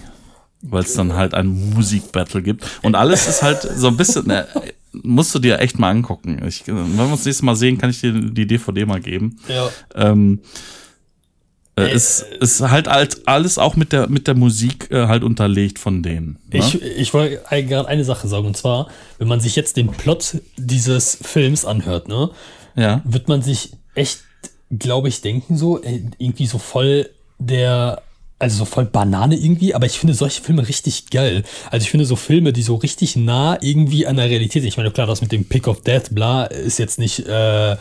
[0.62, 2.80] Weil es dann halt ein Musikbattle gibt.
[2.82, 4.46] Und alles ist halt so ein bisschen, äh,
[4.92, 6.42] musst du dir echt mal angucken.
[6.46, 9.38] Ich, wenn wir uns nächstes Mal sehen, kann ich dir die DVD mal geben.
[9.48, 9.68] Ja.
[9.94, 10.40] Ähm,
[11.78, 16.02] äh, ist, ist halt alles auch mit der, mit der Musik äh, halt unterlegt von
[16.02, 16.38] denen.
[16.50, 16.58] Ne?
[16.58, 20.38] Ich, ich wollte gerade eine Sache sagen, und zwar, wenn man sich jetzt den Plot
[20.56, 22.30] dieses Films anhört, ne,
[22.76, 23.02] ja.
[23.04, 24.20] wird man sich echt,
[24.70, 28.02] glaube ich, denken, so, irgendwie so voll der,
[28.38, 31.42] also so voll Banane irgendwie, aber ich finde solche Filme richtig geil.
[31.70, 34.68] Also ich finde so Filme, die so richtig nah irgendwie an der Realität sind.
[34.68, 37.76] Ich meine, klar, das mit dem Pick of Death, bla, ist jetzt nicht, äh,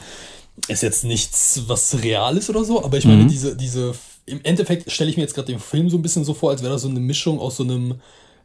[0.67, 3.27] ist jetzt nichts, was real ist oder so, aber ich meine, mhm.
[3.27, 3.93] diese, diese,
[4.25, 6.61] im Endeffekt stelle ich mir jetzt gerade den Film so ein bisschen so vor, als
[6.61, 7.95] wäre das so eine Mischung aus so einem,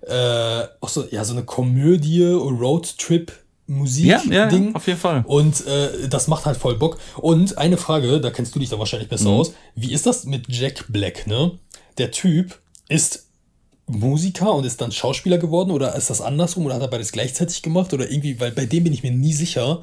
[0.02, 3.32] äh, aus so, ja, so eine Komödie, Roadtrip,
[3.66, 4.74] Musik ja, ja, Ding.
[4.74, 5.24] auf jeden Fall.
[5.26, 6.98] Und äh, das macht halt voll Bock.
[7.16, 9.36] Und eine Frage, da kennst du dich da wahrscheinlich besser mhm.
[9.36, 9.52] aus.
[9.76, 11.52] Wie ist das mit Jack Black, ne?
[11.96, 13.28] Der Typ ist
[13.86, 17.62] Musiker und ist dann Schauspieler geworden oder ist das andersrum oder hat er beides gleichzeitig
[17.62, 19.82] gemacht oder irgendwie, weil bei dem bin ich mir nie sicher,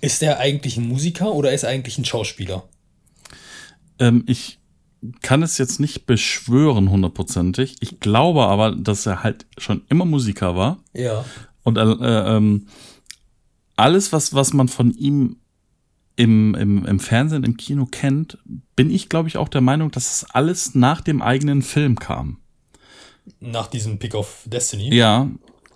[0.00, 2.64] ist er eigentlich ein Musiker oder ist er eigentlich ein Schauspieler?
[3.98, 4.58] Ähm, ich
[5.20, 7.76] kann es jetzt nicht beschwören hundertprozentig.
[7.80, 10.78] Ich glaube aber, dass er halt schon immer Musiker war.
[10.94, 11.24] Ja.
[11.62, 12.68] Und äh, ähm,
[13.76, 15.36] alles, was, was man von ihm
[16.16, 18.38] im, im, im Fernsehen, im Kino kennt,
[18.74, 22.38] bin ich, glaube ich, auch der Meinung, dass es alles nach dem eigenen Film kam.
[23.40, 24.94] Nach diesem Pick of Destiny?
[24.94, 25.28] Ja,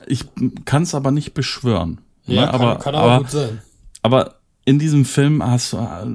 [0.06, 0.24] ich
[0.64, 2.00] kann es aber nicht beschwören.
[2.24, 2.46] Ja, ne?
[2.46, 3.62] kann, aber, kann aber, aber, gut sein.
[4.02, 6.06] Aber in diesem Film hast du, äh,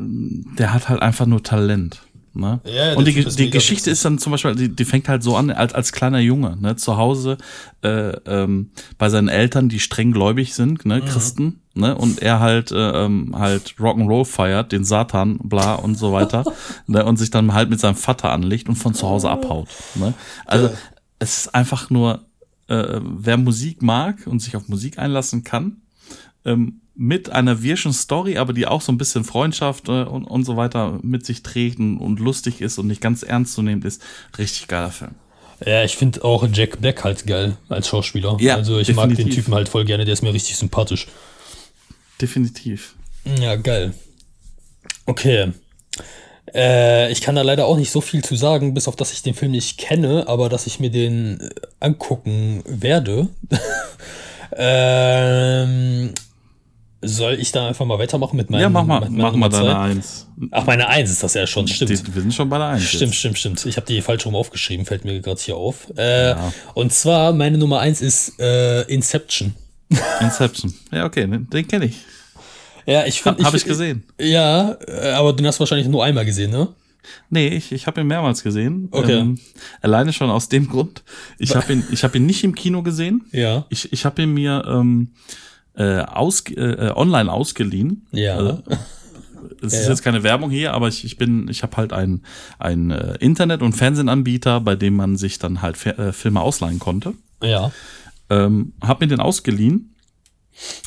[0.58, 2.02] der hat halt einfach nur Talent.
[2.38, 2.60] Ne?
[2.66, 3.94] Ja, ja, und die, die Geschichte witzig.
[3.94, 6.76] ist dann zum Beispiel, die, die fängt halt so an, als, als kleiner Junge, ne,
[6.76, 7.38] zu Hause
[7.82, 11.06] äh, ähm, bei seinen Eltern, die streng gläubig sind, ne, Mhm.
[11.06, 16.12] Christen, ne, und er halt äh, ähm, halt Rock'n'Roll feiert, den Satan, bla und so
[16.12, 16.44] weiter,
[16.88, 19.70] ne, und sich dann halt mit seinem Vater anlegt und von zu Hause abhaut.
[19.96, 20.14] Ne?
[20.46, 20.74] Also Ja.
[21.20, 22.26] es ist einfach nur,
[22.68, 25.78] äh, wer Musik mag und sich auf Musik einlassen kann,
[26.44, 30.46] ähm, mit einer wirschen Story, aber die auch so ein bisschen Freundschaft äh, und, und
[30.46, 33.82] so weiter mit sich trägt und, und lustig ist und nicht ganz ernst zu nehmen
[33.82, 34.02] ist.
[34.38, 35.12] Richtig geiler Film.
[35.66, 38.38] Ja, ich finde auch Jack Black halt geil als Schauspieler.
[38.40, 39.46] Ja, also ich mag den definitiv.
[39.46, 41.08] Typen halt voll gerne, der ist mir richtig sympathisch.
[42.22, 42.96] Definitiv.
[43.40, 43.94] Ja, geil.
[45.06, 45.52] Okay.
[46.54, 49.22] Äh, ich kann da leider auch nicht so viel zu sagen, bis auf dass ich
[49.22, 53.30] den Film nicht kenne, aber dass ich mir den äh, angucken werde.
[54.56, 56.14] ähm,
[57.08, 59.78] soll ich da einfach mal weitermachen mit meinem ja, mach mal, mit mach mal deine?
[59.78, 60.28] Eins.
[60.52, 61.90] Ach, meine Eins ist das ja schon, stimmt.
[62.16, 62.84] Wir sind schon bei der Eins.
[62.84, 63.16] Stimmt, jetzt.
[63.16, 63.66] stimmt, stimmt.
[63.66, 65.88] Ich habe die falsch rum aufgeschrieben, fällt mir gerade hier auf.
[65.98, 66.54] Äh, Ja.
[66.74, 69.54] Und zwar, meine Nummer eins ist äh, Inception.
[70.22, 70.74] Inception.
[70.92, 71.98] Ja, okay, den, den kenne ich.
[72.86, 73.44] Ja, ich finde.
[73.44, 74.04] hab ich gesehen.
[74.20, 76.70] Ja, äh, aber du hast wahrscheinlich nur einmal gesehen, ne?
[77.30, 78.88] Nee, ich, ich habe ihn mehrmals gesehen.
[78.92, 79.20] Okay.
[79.20, 79.40] Ähm,
[79.82, 81.04] alleine schon aus dem Grund.
[81.38, 83.26] Ich habe ihn, ich hab ihn nicht im Kino gesehen.
[83.32, 83.66] Ja.
[83.70, 85.10] Ich, ich habe ihn mir ähm,
[85.78, 88.08] äh, aus, äh, online ausgeliehen.
[88.12, 88.36] Ja.
[88.38, 88.64] Also,
[89.62, 92.24] es Ja, ist jetzt keine Werbung hier, aber ich, ich bin, ich habe halt ein,
[92.60, 96.80] ein äh, Internet- und Fernsehanbieter, bei dem man sich dann halt Fer äh, Filme ausleihen
[96.80, 97.14] konnte.
[97.42, 97.72] ja.
[98.28, 99.94] Ähm, hab mir den ausgeliehen,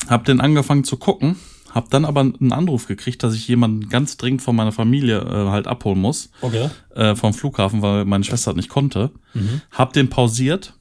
[0.09, 1.37] hab den angefangen zu gucken,
[1.73, 5.49] hab dann aber einen Anruf gekriegt, dass ich jemanden ganz dringend von meiner Familie äh,
[5.49, 6.69] halt abholen muss Okay.
[6.95, 9.11] äh, vom Flughafen, weil meine Schwester nicht konnte.
[9.71, 10.73] Hab den pausiert,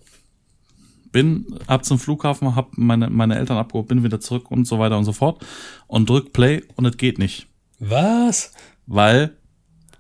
[1.13, 4.99] bin ab zum Flughafen, hab meine, meine Eltern abgeholt, bin wieder zurück und so weiter
[4.99, 5.45] und so fort
[5.87, 7.47] und drück Play und es geht nicht.
[7.79, 8.53] Was?
[8.87, 9.37] Weil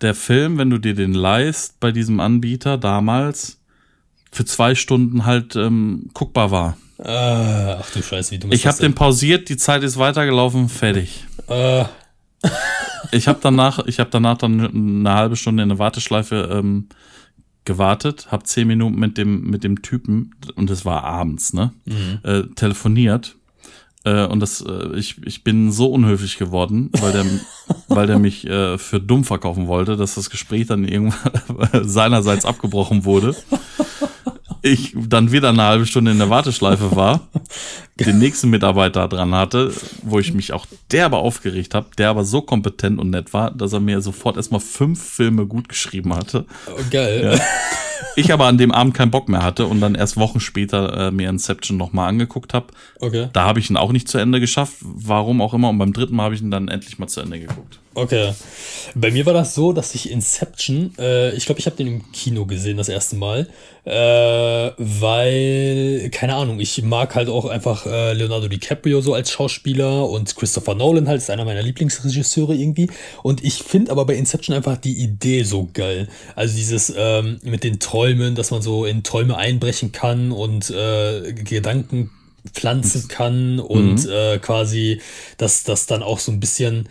[0.00, 3.60] der Film, wenn du dir den leist bei diesem Anbieter damals,
[4.30, 6.76] für zwei Stunden halt ähm, guckbar war.
[6.98, 11.24] Äh, ach du Scheiße, wie du Ich habe den pausiert, die Zeit ist weitergelaufen, fertig.
[11.48, 11.84] Äh,
[13.12, 16.88] Ich habe danach, ich habe danach dann eine halbe Stunde in der Warteschleife ähm,
[17.68, 21.70] gewartet, habe zehn Minuten mit dem mit dem Typen und es war abends, ne,
[22.24, 23.36] äh, telefoniert
[24.04, 27.24] äh, und das, äh, ich ich bin so unhöflich geworden, weil der
[27.88, 31.30] weil der mich äh, für dumm verkaufen wollte, dass das Gespräch dann irgendwann
[31.88, 33.36] seinerseits abgebrochen wurde.
[34.68, 37.28] Ich dann wieder eine halbe Stunde in der Warteschleife war,
[38.00, 42.42] den nächsten Mitarbeiter dran hatte, wo ich mich auch derbe aufgeregt habe, der aber so
[42.42, 46.44] kompetent und nett war, dass er mir sofort erstmal fünf Filme gut geschrieben hatte.
[46.66, 47.40] oh, geil.
[48.14, 51.10] Ich aber an dem Abend keinen Bock mehr hatte und dann erst Wochen später äh,
[51.10, 52.66] mir Inception nochmal angeguckt habe.
[53.00, 53.28] Okay.
[53.32, 55.68] Da habe ich ihn auch nicht zu Ende geschafft, warum auch immer.
[55.68, 57.80] Und beim dritten Mal habe ich ihn dann endlich mal zu Ende geguckt.
[57.94, 58.32] Okay.
[58.94, 62.12] Bei mir war das so, dass ich Inception, äh, ich glaube, ich habe den im
[62.12, 63.48] Kino gesehen das erste Mal,
[63.84, 63.90] äh,
[64.78, 70.36] weil, keine Ahnung, ich mag halt auch einfach äh, Leonardo DiCaprio so als Schauspieler und
[70.36, 72.90] Christopher Nolan halt ist einer meiner Lieblingsregisseure irgendwie.
[73.22, 76.08] Und ich finde aber bei Inception einfach die Idee so geil.
[76.36, 81.32] Also dieses ähm, mit den Träumen, dass man so in Träume einbrechen kann und äh,
[81.32, 82.10] Gedanken
[82.52, 85.00] pflanzen kann und äh, quasi,
[85.36, 86.88] dass das dann auch so ein bisschen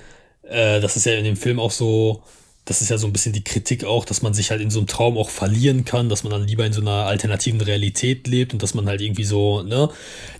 [0.50, 2.24] äh, das ist ja in dem Film auch so,
[2.68, 4.80] das ist ja so ein bisschen die Kritik auch, dass man sich halt in so
[4.80, 8.52] einem Traum auch verlieren kann, dass man dann lieber in so einer alternativen Realität lebt
[8.52, 9.90] und dass man halt irgendwie so, ne?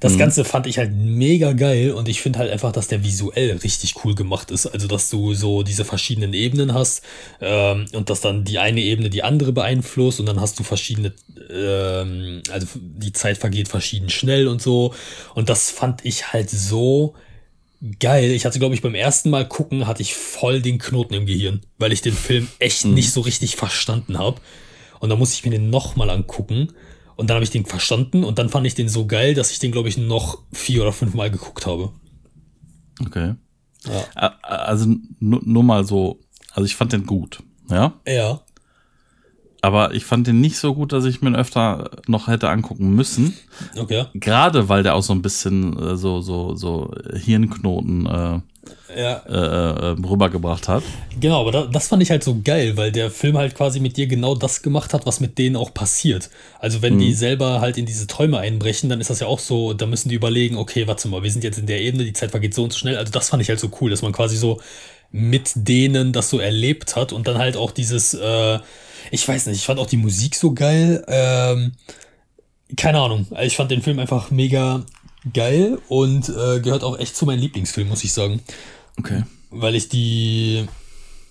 [0.02, 3.56] Das Ganze fand ich halt mega geil und ich finde halt einfach, dass der visuell
[3.58, 4.68] richtig cool gemacht ist.
[4.68, 7.02] Also, dass du so diese verschiedenen Ebenen hast
[7.40, 11.14] ähm, und dass dann die eine Ebene die andere beeinflusst und dann hast du verschiedene,
[11.50, 14.94] ähm, also die Zeit vergeht verschieden schnell und so.
[15.34, 17.16] Und das fand ich halt so
[18.00, 18.32] geil.
[18.32, 21.62] Ich hatte, glaube ich, beim ersten Mal gucken, hatte ich voll den Knoten im Gehirn,
[21.78, 24.42] weil ich den Film echt nicht so richtig verstanden habe.
[25.00, 26.74] Und dann musste ich mir den nochmal angucken.
[27.16, 29.58] Und dann habe ich den verstanden und dann fand ich den so geil, dass ich
[29.58, 31.92] den, glaube ich, noch vier oder fünf Mal geguckt habe.
[33.04, 33.34] Okay.
[33.86, 34.38] Ja.
[34.44, 36.20] Also nur, nur mal so,
[36.52, 38.00] also ich fand den gut, ja.
[38.08, 38.42] Ja.
[39.68, 42.96] Aber ich fand den nicht so gut, dass ich mir ihn öfter noch hätte angucken
[42.96, 43.38] müssen.
[43.78, 44.06] Okay.
[44.14, 48.40] Gerade weil der auch so ein bisschen äh, so, so, so Hirnknoten äh,
[48.98, 49.18] Ja.
[49.28, 50.84] äh, äh, rübergebracht hat.
[51.20, 53.98] Genau, aber da, das fand ich halt so geil, weil der Film halt quasi mit
[53.98, 56.30] dir genau das gemacht hat, was mit denen auch passiert.
[56.60, 59.74] Also wenn die selber halt in diese Träume einbrechen, dann ist das ja auch so,
[59.74, 62.32] da müssen die überlegen, okay, warte mal, wir sind jetzt in der Ebene, die Zeit
[62.32, 62.96] vergeht so und so schnell.
[62.96, 64.62] Also das fand ich halt so cool, dass man quasi so
[65.12, 68.60] mit denen das so erlebt hat und dann halt auch dieses, äh,
[69.12, 71.04] ich weiß nicht, ich fand auch die Musik so geil.
[71.08, 71.74] Ähm,
[72.76, 74.84] keine Ahnung, ich fand den Film einfach mega
[75.34, 78.42] geil und äh, gehört auch echt zu meinem Lieblingsfilm, muss ich sagen.
[78.98, 79.24] Okay.
[79.50, 80.68] Weil ich die,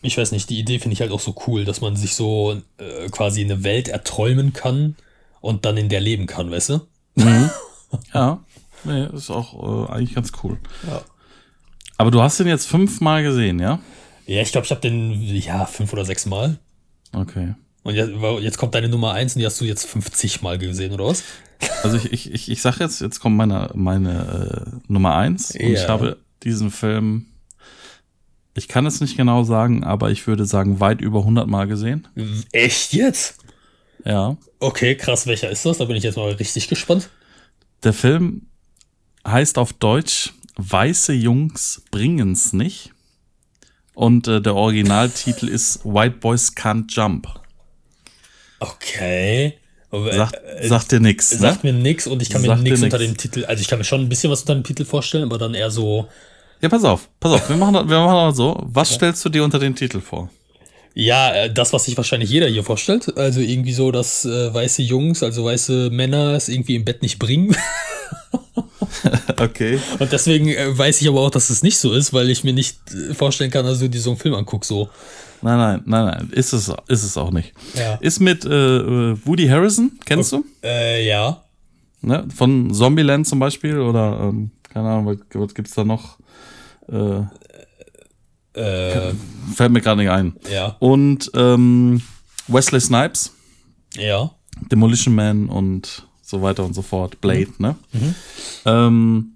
[0.03, 2.61] ich weiß nicht, die Idee finde ich halt auch so cool, dass man sich so
[2.79, 4.97] äh, quasi eine Welt erträumen kann
[5.41, 6.81] und dann in der leben kann, weißt du?
[7.17, 7.51] Mhm.
[8.15, 8.41] ja,
[8.85, 10.59] nee, ist auch äh, eigentlich ganz cool.
[10.87, 11.03] Ja.
[11.99, 13.81] Aber du hast den jetzt fünfmal gesehen, ja?
[14.27, 16.59] Ja, ich glaube, ich habe den, ja, fünf oder sechs Mal.
[17.13, 17.55] Okay.
[17.83, 20.93] Und jetzt, jetzt kommt deine Nummer eins und die hast du jetzt 50 Mal gesehen,
[20.93, 21.23] oder was?
[21.83, 25.61] Also ich, ich, ich, ich sag jetzt, jetzt kommt meine, meine äh, Nummer eins und
[25.61, 27.27] ich habe diesen Film,
[28.55, 32.09] ich kann es nicht genau sagen, aber ich würde sagen, weit über 100 Mal gesehen.
[32.53, 33.39] Echt jetzt?
[34.05, 34.37] Ja.
[34.59, 35.79] Okay, krass, welcher ist das?
[35.79, 37.09] Da bin ich jetzt mal richtig gespannt.
[37.85, 38.43] Der Film
[39.27, 42.93] heißt auf Deutsch Weiße Jungs bringen's nicht.
[43.97, 47.27] Und äh, der Originaltitel ist White Boys Can't Jump.
[48.61, 49.55] Okay.
[49.91, 51.39] Aber, Sagt, äh, sagt dir nix, ne?
[51.39, 52.83] sagt mir nix und ich kann mir Sagt nix.
[52.83, 55.25] unter dem Titel, also ich kann mir schon ein bisschen was unter dem Titel vorstellen,
[55.25, 56.07] aber dann eher so,
[56.61, 58.63] Ja, pass auf, pass auf, wir machen, das- wir machen das so.
[58.67, 60.29] Was stellst du dir unter den Titel vor?
[60.95, 63.17] ja, äh, das, was sich wahrscheinlich jeder hier vorstellt.
[63.17, 67.19] Also irgendwie so, dass äh, weiße Jungs, also weiße Männer es irgendwie im Bett nicht
[67.19, 67.55] bringen.
[69.41, 69.79] Okay.
[69.99, 72.53] Und deswegen äh, weiß ich aber auch, dass es nicht so ist, weil ich mir
[72.53, 74.89] nicht äh, vorstellen kann, dass du dir so einen Film anguckst, so.
[75.43, 77.53] Nein, nein, nein, nein, ist es, ist es auch nicht.
[77.75, 77.95] Ja.
[77.97, 80.45] Ist mit äh, äh, Woody Harrison, kennst du?
[80.65, 81.43] Äh, ja.
[82.01, 82.27] Ne?
[82.35, 86.19] Von Zombieland zum Beispiel oder ähm, keine Ahnung, was, was gibt's da noch?
[86.91, 87.23] Äh,
[88.55, 89.13] Äh,
[89.55, 90.35] fällt mir gerade nicht ein.
[90.51, 90.77] ja.
[90.79, 92.01] Und ähm,
[92.49, 93.33] Wesley Snipes,
[93.97, 94.31] Ja.
[94.73, 97.21] Demolition Man und so weiter und so fort.
[97.21, 97.77] Blade, ne?
[98.65, 99.33] Ähm,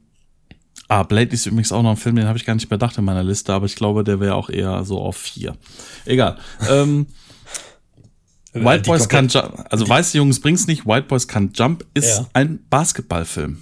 [0.88, 3.04] ah, Blade ist übrigens auch noch ein Film, den habe ich gar nicht bedacht in
[3.04, 5.56] meiner Liste, aber ich glaube, der wäre auch eher so auf vier.
[6.04, 6.38] Egal.
[6.68, 7.06] ähm,
[8.52, 11.86] White Äh, Die Boys komplett- Jump, also Weiße Jungs bringt's nicht, White Boys Can Jump
[11.94, 12.26] ist Ja.
[12.32, 13.58] ein Basketballfilm.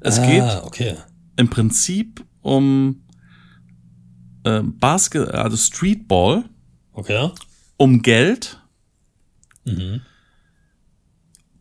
[0.00, 0.94] Es ah, geht okay.
[1.36, 3.00] im Prinzip um
[4.44, 6.44] äh, Basket, also Streetball,
[6.92, 7.30] Okay.
[7.78, 8.60] um Geld
[9.64, 10.02] Mhm.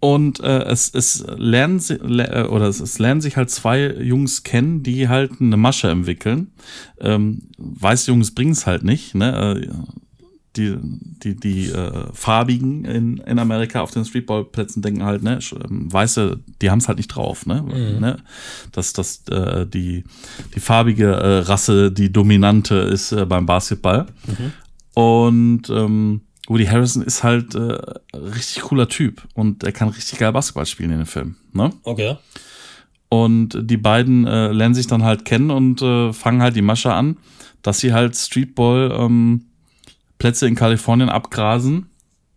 [0.04, 4.44] Und äh, es, es lernen sie, äh, oder es, es lernen sich halt zwei Jungs
[4.44, 6.52] kennen, die halt eine Masche entwickeln.
[7.00, 9.58] Ähm, weiße Jungs bringen es halt nicht, ne?
[9.62, 9.68] Äh,
[10.56, 10.78] Die,
[11.24, 16.42] die, die äh, Farbigen in, in Amerika auf den Streetballplätzen denken halt, ne, ähm, Weiße,
[16.62, 17.64] die haben es halt nicht drauf, ne?
[18.00, 18.18] ne?
[18.72, 20.04] Dass, dass äh, die,
[20.54, 24.06] die farbige äh, Rasse die dominante ist äh, beim Basketball.
[24.94, 27.78] Und ähm, Woody Harrison ist halt äh,
[28.18, 31.36] richtig cooler Typ und er kann richtig geil Basketball spielen in dem Film.
[31.54, 31.72] Ne?
[31.84, 32.18] Okay.
[33.10, 36.94] Und die beiden äh, lernen sich dann halt kennen und äh, fangen halt die Masche
[36.94, 37.18] an,
[37.62, 39.46] dass sie halt Streetball ähm,
[40.18, 41.88] Plätze in Kalifornien abgrasen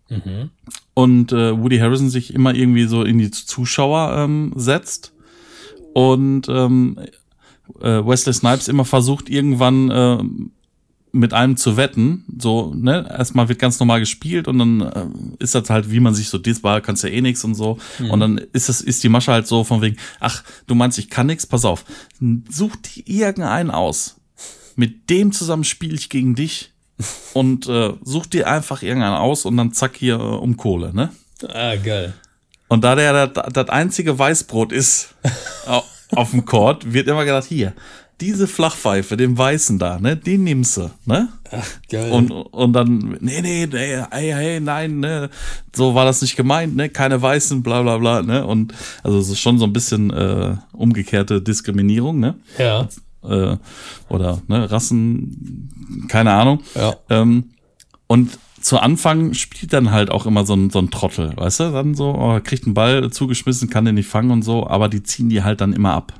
[0.09, 0.51] Mhm.
[0.95, 5.13] und äh, Woody Harrison sich immer irgendwie so in die Zuschauer ähm, setzt
[5.95, 6.97] und ähm,
[7.81, 10.19] äh, Wesley Snipes immer versucht irgendwann äh,
[11.19, 15.07] mit einem zu wetten, so, ne, erstmal wird ganz normal gespielt und dann äh,
[15.43, 17.79] ist das halt, wie man sich so, diesmal kannst ja eh nix und so.
[18.11, 21.11] Und dann ist das, ist die Masche halt so von wegen, ach, du meinst, ich
[21.11, 21.85] kann nix, pass auf,
[22.51, 24.17] such dir irgendeinen aus.
[24.77, 26.73] Mit dem zusammen spiele ich gegen dich
[27.35, 31.11] und äh, such dir einfach irgendeinen aus und dann zack hier äh, um Kohle, ne?
[31.49, 32.15] Ah, geil.
[32.69, 35.15] Und da der das, das einzige Weißbrot ist
[35.67, 37.75] au- auf dem Court, wird immer gedacht, hier,
[38.21, 41.29] diese Flachpfeife, den Weißen da, ne, den nimmst du, ne?
[41.51, 42.11] Ach, geil.
[42.11, 45.31] Und, und dann, nee, nee, nee, hey, hey, nein, ne,
[45.75, 49.29] so war das nicht gemeint, ne, keine Weißen, bla, bla, bla, ne, und, also es
[49.29, 52.89] ist schon so ein bisschen äh, umgekehrte Diskriminierung, ne, ja.
[53.23, 53.57] äh,
[54.09, 56.63] oder, ne, Rassen, keine Ahnung.
[56.75, 56.97] Ja.
[57.11, 57.51] Ähm,
[58.07, 61.71] und zu Anfang spielt dann halt auch immer so ein, so ein Trottel, weißt du?
[61.71, 65.05] Dann so, oh, kriegt einen Ball zugeschmissen, kann den nicht fangen und so, aber die
[65.05, 66.13] ziehen die halt dann immer ab.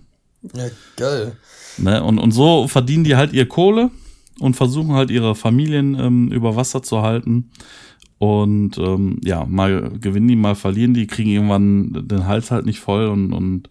[0.55, 1.37] Ja, geil.
[1.79, 2.03] Ne?
[2.03, 3.91] Und, und so verdienen die halt ihr Kohle
[4.41, 7.51] und versuchen halt ihre Familien ähm, über Wasser zu halten.
[8.19, 12.81] Und ähm, ja, mal gewinnen die, mal verlieren die, kriegen irgendwann den Hals halt nicht
[12.81, 13.69] voll und, und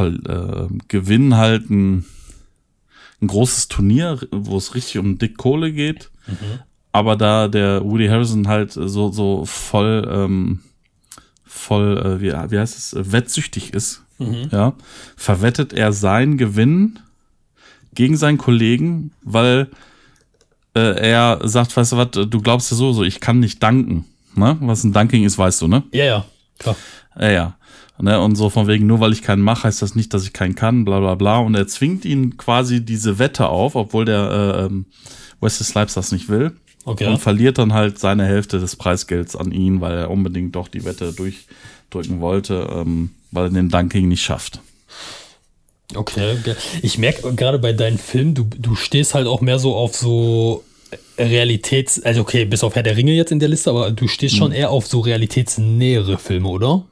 [0.00, 2.04] äh, gewinnen halt ein,
[3.20, 6.10] ein großes Turnier, wo es richtig um dick Kohle geht.
[6.92, 10.60] Aber da der Woody Harrison halt so, so voll, ähm,
[11.44, 14.02] voll, äh, wie, wie heißt es, äh, wettsüchtig ist,
[14.50, 14.74] ja,
[15.16, 16.98] verwettet er seinen Gewinn
[17.94, 19.70] gegen seinen Kollegen, weil
[20.74, 24.06] äh, er sagt, weißt du was, du glaubst ja so, so, ich kann nicht danken.
[24.34, 24.56] Ne?
[24.60, 25.82] Was ein Dunking ist, weißt du, ne?
[25.92, 26.24] Ja, ja.
[26.58, 26.76] klar.
[27.18, 27.56] Ja, ja.
[27.98, 30.32] Ne, und so von wegen, nur weil ich keinen mache, heißt das nicht, dass ich
[30.32, 31.38] keinen kann, bla bla bla.
[31.38, 34.86] Und er zwingt ihn quasi diese Wette auf, obwohl der äh, ähm,
[35.40, 36.52] Wesley Snipes das nicht will.
[36.84, 37.06] Okay.
[37.06, 40.84] Und verliert dann halt seine Hälfte des Preisgelds an ihn, weil er unbedingt doch die
[40.84, 44.60] Wette durchdrücken wollte, ähm, weil er den Dunking nicht schafft.
[45.94, 46.36] Okay,
[46.82, 50.64] ich merke gerade bei deinen Filmen, du, du stehst halt auch mehr so auf so
[51.18, 54.36] Realitäts-, also okay, bis auf Herr der Ringe jetzt in der Liste, aber du stehst
[54.36, 56.84] schon eher auf so realitätsnähere Filme, oder?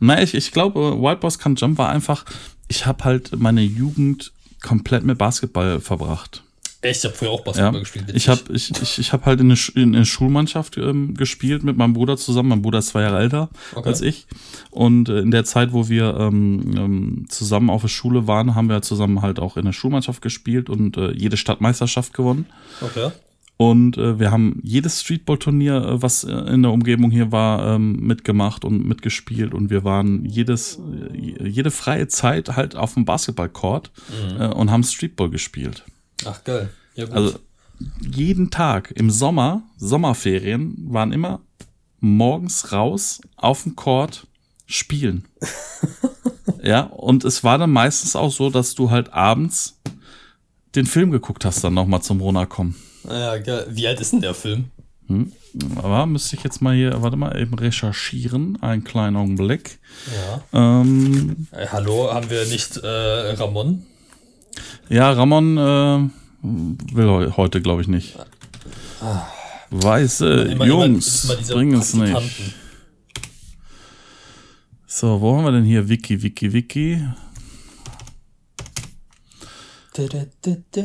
[0.00, 2.24] Na, ich, ich glaube, Wild Boys Can Jump war einfach,
[2.68, 4.32] ich habe halt meine Jugend
[4.62, 6.42] komplett mit Basketball verbracht.
[6.80, 7.44] Ich habe früher auch Ja.
[7.44, 8.04] Basketball gespielt.
[8.14, 11.64] Ich habe ich, ich, ich hab halt in der, Sch- in der Schulmannschaft ähm, gespielt
[11.64, 12.50] mit meinem Bruder zusammen.
[12.50, 13.88] Mein Bruder ist zwei Jahre älter Okay.
[13.88, 14.26] als ich.
[14.70, 18.68] Und äh, in der Zeit, wo wir ähm, ähm, zusammen auf der Schule waren, haben
[18.68, 22.46] wir zusammen halt auch in der Schulmannschaft gespielt und äh, jede Stadtmeisterschaft gewonnen.
[22.80, 23.10] Okay.
[23.56, 28.06] Und äh, wir haben jedes Streetball-Turnier, äh, was äh, in der Umgebung hier war, ähm,
[28.06, 29.52] mitgemacht und mitgespielt.
[29.52, 30.78] Und wir waren jedes,
[31.12, 33.90] äh, jede freie Zeit halt auf dem Basketballcourt
[34.38, 35.82] äh, und haben Streetball gespielt.
[36.24, 36.70] Ach, geil.
[36.94, 37.14] Ja, gut.
[37.14, 37.38] Also
[38.00, 41.40] jeden Tag im Sommer, Sommerferien, waren immer
[42.00, 44.26] morgens raus auf dem Court
[44.66, 45.26] spielen.
[46.62, 49.80] ja, und es war dann meistens auch so, dass du halt abends
[50.74, 52.74] den Film geguckt hast, dann nochmal zum Runterkommen.
[53.08, 53.66] ja, geil.
[53.70, 54.70] Wie alt ist denn der Film?
[55.76, 58.62] Aber müsste ich jetzt mal hier, warte mal, eben recherchieren.
[58.62, 59.78] Einen kleinen Augenblick.
[60.52, 60.80] Ja.
[60.80, 63.86] Ähm, Äh, hallo, haben wir nicht äh, Ramon?
[64.88, 66.10] Ja, Ramon äh,
[66.42, 68.16] will heu heute, glaube ich, nicht.
[69.70, 72.16] Weiße Immer- Jungs immer bringen es nicht.
[74.86, 75.88] So, wo haben wir denn hier?
[75.88, 77.04] Wiki, Wiki, Wiki.
[79.94, 80.82] Da, da, da, da.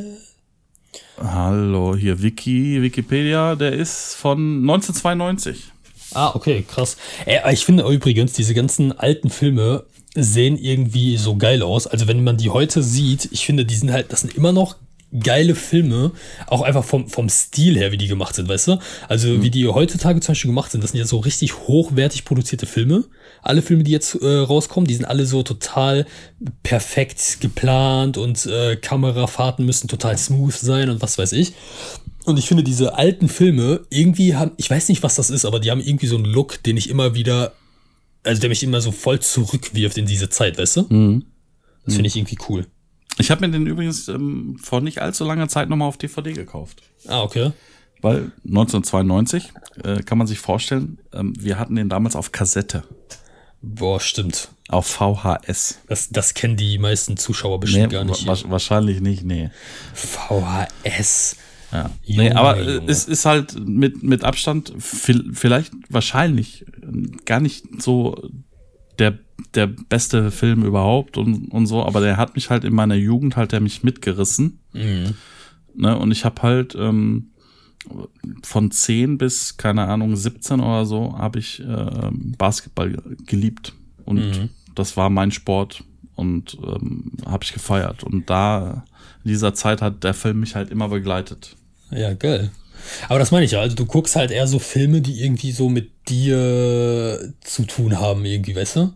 [1.17, 5.71] Hallo, hier Wiki, Wikipedia, der ist von 1992.
[6.13, 6.97] Ah, okay, krass.
[7.25, 9.85] Äh, ich finde übrigens, diese ganzen alten Filme
[10.15, 11.87] sehen irgendwie so geil aus.
[11.87, 14.75] Also wenn man die heute sieht, ich finde, die sind halt, das sind immer noch
[15.19, 16.11] geile Filme,
[16.47, 18.79] auch einfach vom, vom Stil her, wie die gemacht sind, weißt du?
[19.07, 22.65] Also wie die heutzutage zum Beispiel gemacht sind, das sind ja so richtig hochwertig produzierte
[22.65, 23.03] Filme.
[23.41, 26.05] Alle Filme, die jetzt äh, rauskommen, die sind alle so total
[26.63, 31.53] perfekt geplant und äh, Kamerafahrten müssen total smooth sein und was weiß ich.
[32.25, 35.59] Und ich finde, diese alten Filme irgendwie haben, ich weiß nicht, was das ist, aber
[35.59, 37.53] die haben irgendwie so einen Look, den ich immer wieder,
[38.23, 41.21] also der mich immer so voll zurückwirft in diese Zeit, weißt du?
[41.85, 42.67] Das finde ich irgendwie cool.
[43.19, 46.81] Ich habe mir den übrigens ähm, vor nicht allzu langer Zeit nochmal auf DVD gekauft.
[47.07, 47.51] Ah, okay.
[48.01, 49.53] Weil 1992,
[49.83, 52.83] äh, kann man sich vorstellen, ähm, wir hatten den damals auf Kassette,
[53.61, 54.49] Boah, stimmt.
[54.67, 55.79] auf VHS.
[55.87, 58.25] Das, das kennen die meisten Zuschauer Nee, bestimmt gar nicht.
[58.27, 59.51] wa wahrscheinlich nicht, nee.
[59.93, 61.37] VHS.
[61.73, 61.89] Ja.
[62.05, 62.83] Nee, aber Junge.
[62.87, 66.65] es ist halt mit, mit Abstand vi- vielleicht wahrscheinlich
[67.25, 68.29] gar nicht so
[68.99, 69.17] der,
[69.55, 73.35] der beste Film überhaupt und, und so, aber der hat mich halt in meiner Jugend
[73.35, 74.59] halt der mich mitgerissen.
[74.73, 75.15] Mhm.
[75.75, 75.97] Ne?
[75.97, 77.31] Und ich habe halt ähm,
[78.43, 83.73] von 10 bis, keine Ahnung, 17 oder so, habe ich äh, Basketball geliebt.
[84.05, 84.49] Und Mhm.
[84.75, 85.83] das war mein Sport
[86.15, 88.03] und ähm, habe ich gefeiert.
[88.03, 88.85] Und da,
[89.23, 91.55] in dieser Zeit hat der Film mich halt immer begleitet.
[91.95, 92.51] Ja, geil.
[93.07, 93.61] Aber das meine ich ja.
[93.61, 98.25] Also du guckst halt eher so Filme, die irgendwie so mit dir zu tun haben,
[98.25, 98.93] irgendwie, weißt du?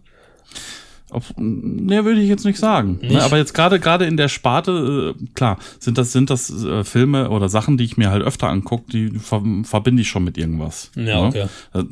[1.09, 2.97] Ob, ne, würde ich jetzt nicht sagen.
[3.01, 3.13] Nicht?
[3.13, 6.83] Ne, aber jetzt gerade gerade in der Sparte, äh, klar, sind das sind das äh,
[6.83, 10.37] Filme oder Sachen, die ich mir halt öfter angucke, die ver verbinde ich schon mit
[10.37, 10.91] irgendwas.
[10.95, 11.27] Ja, ne?
[11.27, 11.45] okay.
[11.73, 11.83] Äh,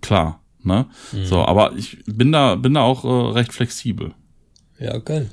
[0.00, 0.86] klar, ne?
[1.10, 1.24] Mhm.
[1.24, 4.12] So, aber ich bin da bin da auch recht flexibel.
[4.78, 5.28] Ja, geil.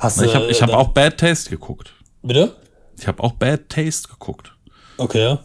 [0.00, 1.92] Hast Ich habe ich habe dann- auch Bad Taste geguckt.
[2.24, 2.56] Bitte?
[2.98, 4.52] Ich habe auch Bad Taste geguckt.
[4.96, 5.38] Okay.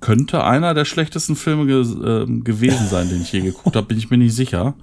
[0.00, 3.98] Könnte einer der schlechtesten Filme ge äh, gewesen sein, den ich je geguckt habe, bin
[3.98, 4.74] ich mir nicht sicher.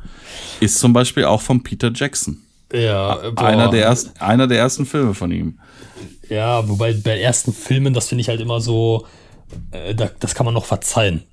[0.59, 2.37] Ist zum Beispiel auch von Peter Jackson.
[2.73, 3.45] Ja, boah.
[3.45, 5.59] Einer der, ersten, einer der ersten Filme von ihm.
[6.29, 9.05] Ja, wobei bei ersten Filmen, das finde ich halt immer so,
[9.71, 11.23] äh, da, das kann man noch verzeihen.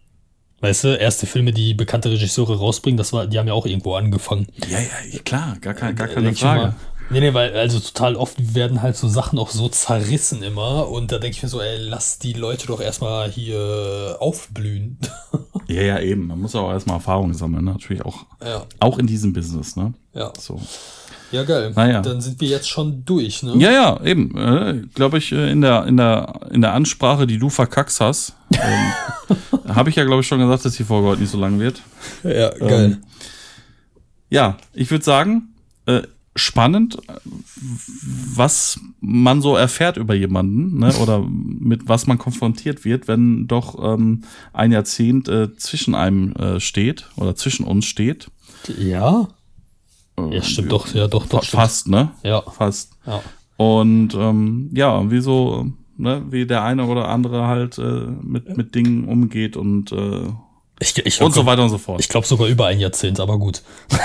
[0.60, 3.94] Weißt du, erste Filme, die bekannte Regisseure rausbringen, das war, die haben ja auch irgendwo
[3.94, 4.48] angefangen.
[4.68, 6.34] Ja, ja, klar, gar, kein, gar Denk keine mal.
[6.34, 6.74] Frage.
[7.10, 11.10] Nee, nee, weil also total oft werden halt so Sachen auch so zerrissen immer und
[11.10, 14.98] da denke ich mir so, ey, lass die Leute doch erstmal hier aufblühen.
[15.70, 16.28] Ja, ja, eben.
[16.28, 17.72] Man muss auch erstmal Erfahrung sammeln, ne?
[17.72, 19.92] natürlich auch, ja, auch in diesem Business, ne?
[20.14, 20.32] ja.
[20.38, 20.58] So.
[21.30, 21.72] Ja, geil.
[21.76, 22.00] Naja.
[22.00, 23.52] Dann sind wir jetzt schon durch, ne?
[23.58, 24.34] Ja, ja, eben.
[24.34, 28.32] Äh, Glaube ich, äh, in der, in, der, in der Ansprache, die du verkackst hast,
[28.52, 31.60] ähm, habe ich ja, glaube ich, schon gesagt, dass die Folge heute nicht so lang
[31.60, 31.82] wird.
[32.24, 32.98] Ja, geil.
[34.30, 35.54] Ja, ich würde sagen,
[35.84, 36.00] äh,
[36.38, 36.98] spannend,
[38.34, 40.94] was man so erfährt über jemanden, ne?
[40.96, 46.60] oder mit was man konfrontiert wird, wenn doch ähm, ein Jahrzehnt äh, zwischen einem äh,
[46.60, 48.30] steht oder zwischen uns steht.
[48.78, 49.28] Ja.
[50.30, 51.44] Ja, stimmt doch, ja, doch, doch.
[51.44, 51.94] Fast, stimmt.
[51.94, 52.10] ne?
[52.24, 52.42] Ja.
[52.42, 52.92] Fast.
[53.06, 53.22] Ja.
[53.56, 55.66] Und ähm, ja, wie so,
[55.96, 60.28] ne, wie der eine oder andere halt äh, mit, mit Dingen umgeht und äh,
[60.80, 62.00] ich, ich und so weiter und so fort.
[62.00, 63.62] Ich glaube sogar über ein Jahrzehnt, aber gut.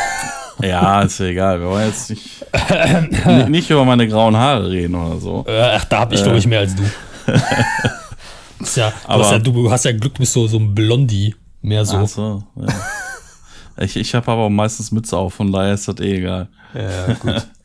[0.61, 1.59] Ja, ist ja egal.
[1.59, 2.45] Wir wollen jetzt nicht,
[3.49, 5.45] nicht über meine grauen Haare reden oder so.
[5.47, 6.83] Ach, da habe ich, glaube ich, mehr als du.
[8.75, 11.35] ja, du, Aber- hast ja, du hast ja Glück, du bist so, so ein Blondie.
[11.61, 11.97] Mehr so.
[11.97, 12.67] Ach so, ja.
[13.83, 16.47] Ich, ich habe aber meistens Mütze auf, von daher ist das eh egal.
[16.73, 17.47] Ja, gut.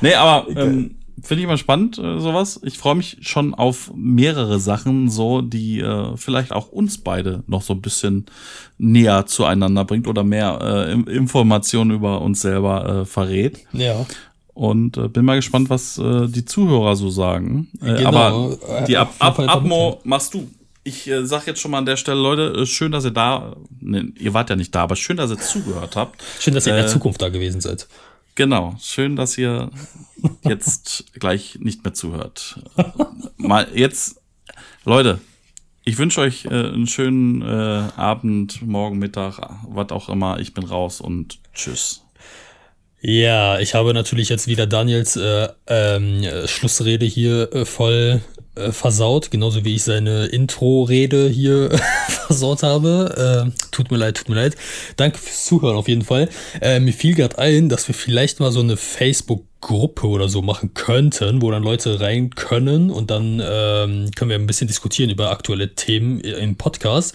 [0.00, 2.60] Nee, aber ähm, finde ich mal spannend, äh, sowas.
[2.64, 7.62] Ich freue mich schon auf mehrere Sachen, so, die äh, vielleicht auch uns beide noch
[7.62, 8.26] so ein bisschen
[8.78, 10.58] näher zueinander bringt oder mehr
[10.88, 13.60] äh, Informationen über uns selber äh, verrät.
[13.72, 14.06] ja.
[14.56, 17.66] Und äh, bin mal gespannt, was äh, die Zuhörer so sagen.
[17.82, 18.06] Äh, Genau.
[18.08, 20.48] Aber die Ab Ab Abmo machst du.
[20.84, 23.56] Ich äh, sag jetzt schon mal an der Stelle, Leute, äh, schön, dass ihr da,
[23.80, 26.22] ne, ihr wart ja nicht da, aber schön, dass ihr zugehört habt.
[26.38, 27.88] Schön, dass ihr in der Äh, Zukunft da gewesen seid.
[28.36, 29.70] Genau, schön, dass ihr
[30.44, 32.58] jetzt gleich nicht mehr zuhört.
[33.36, 34.20] Mal jetzt,
[34.84, 35.20] Leute,
[35.84, 40.40] ich wünsche euch äh, einen schönen äh, Abend, morgen, Mittag, was auch immer.
[40.40, 42.02] Ich bin raus und tschüss.
[43.00, 48.22] Ja, ich habe natürlich jetzt wieder Daniels äh, ähm, äh, Schlussrede hier äh, voll
[48.56, 51.70] äh, versaut, genauso wie ich seine Intro-Rede hier
[52.08, 53.50] versaut habe.
[53.52, 54.56] Äh, tut mir leid, tut mir leid.
[54.96, 56.28] Danke fürs Zuhören auf jeden Fall.
[56.60, 60.74] Äh, mir fiel gerade ein, dass wir vielleicht mal so eine Facebook-Gruppe oder so machen
[60.74, 65.30] könnten, wo dann Leute rein können und dann ähm, können wir ein bisschen diskutieren über
[65.30, 67.14] aktuelle Themen im Podcast.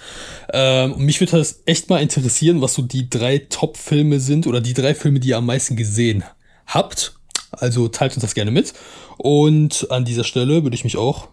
[0.51, 4.73] Ähm, mich würde das echt mal interessieren, was so die drei Top-Filme sind oder die
[4.73, 6.23] drei Filme, die ihr am meisten gesehen
[6.65, 7.18] habt.
[7.51, 8.73] Also teilt uns das gerne mit.
[9.17, 11.27] Und an dieser Stelle würde ich mich auch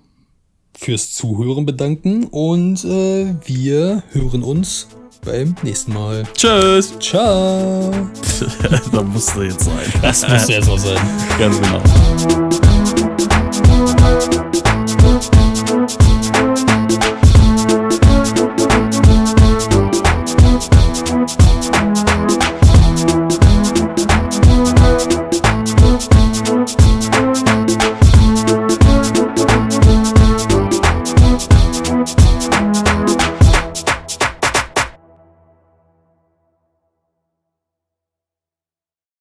[0.77, 4.89] fürs Zuhören bedanken und äh, wir hören uns
[5.25, 6.25] beim nächsten Mal.
[6.35, 6.93] Tschüss.
[7.01, 7.91] Ciao.
[8.93, 9.93] da musste jetzt sein.
[10.03, 10.99] Das muss ja so sein.
[11.39, 11.83] Ganz genau.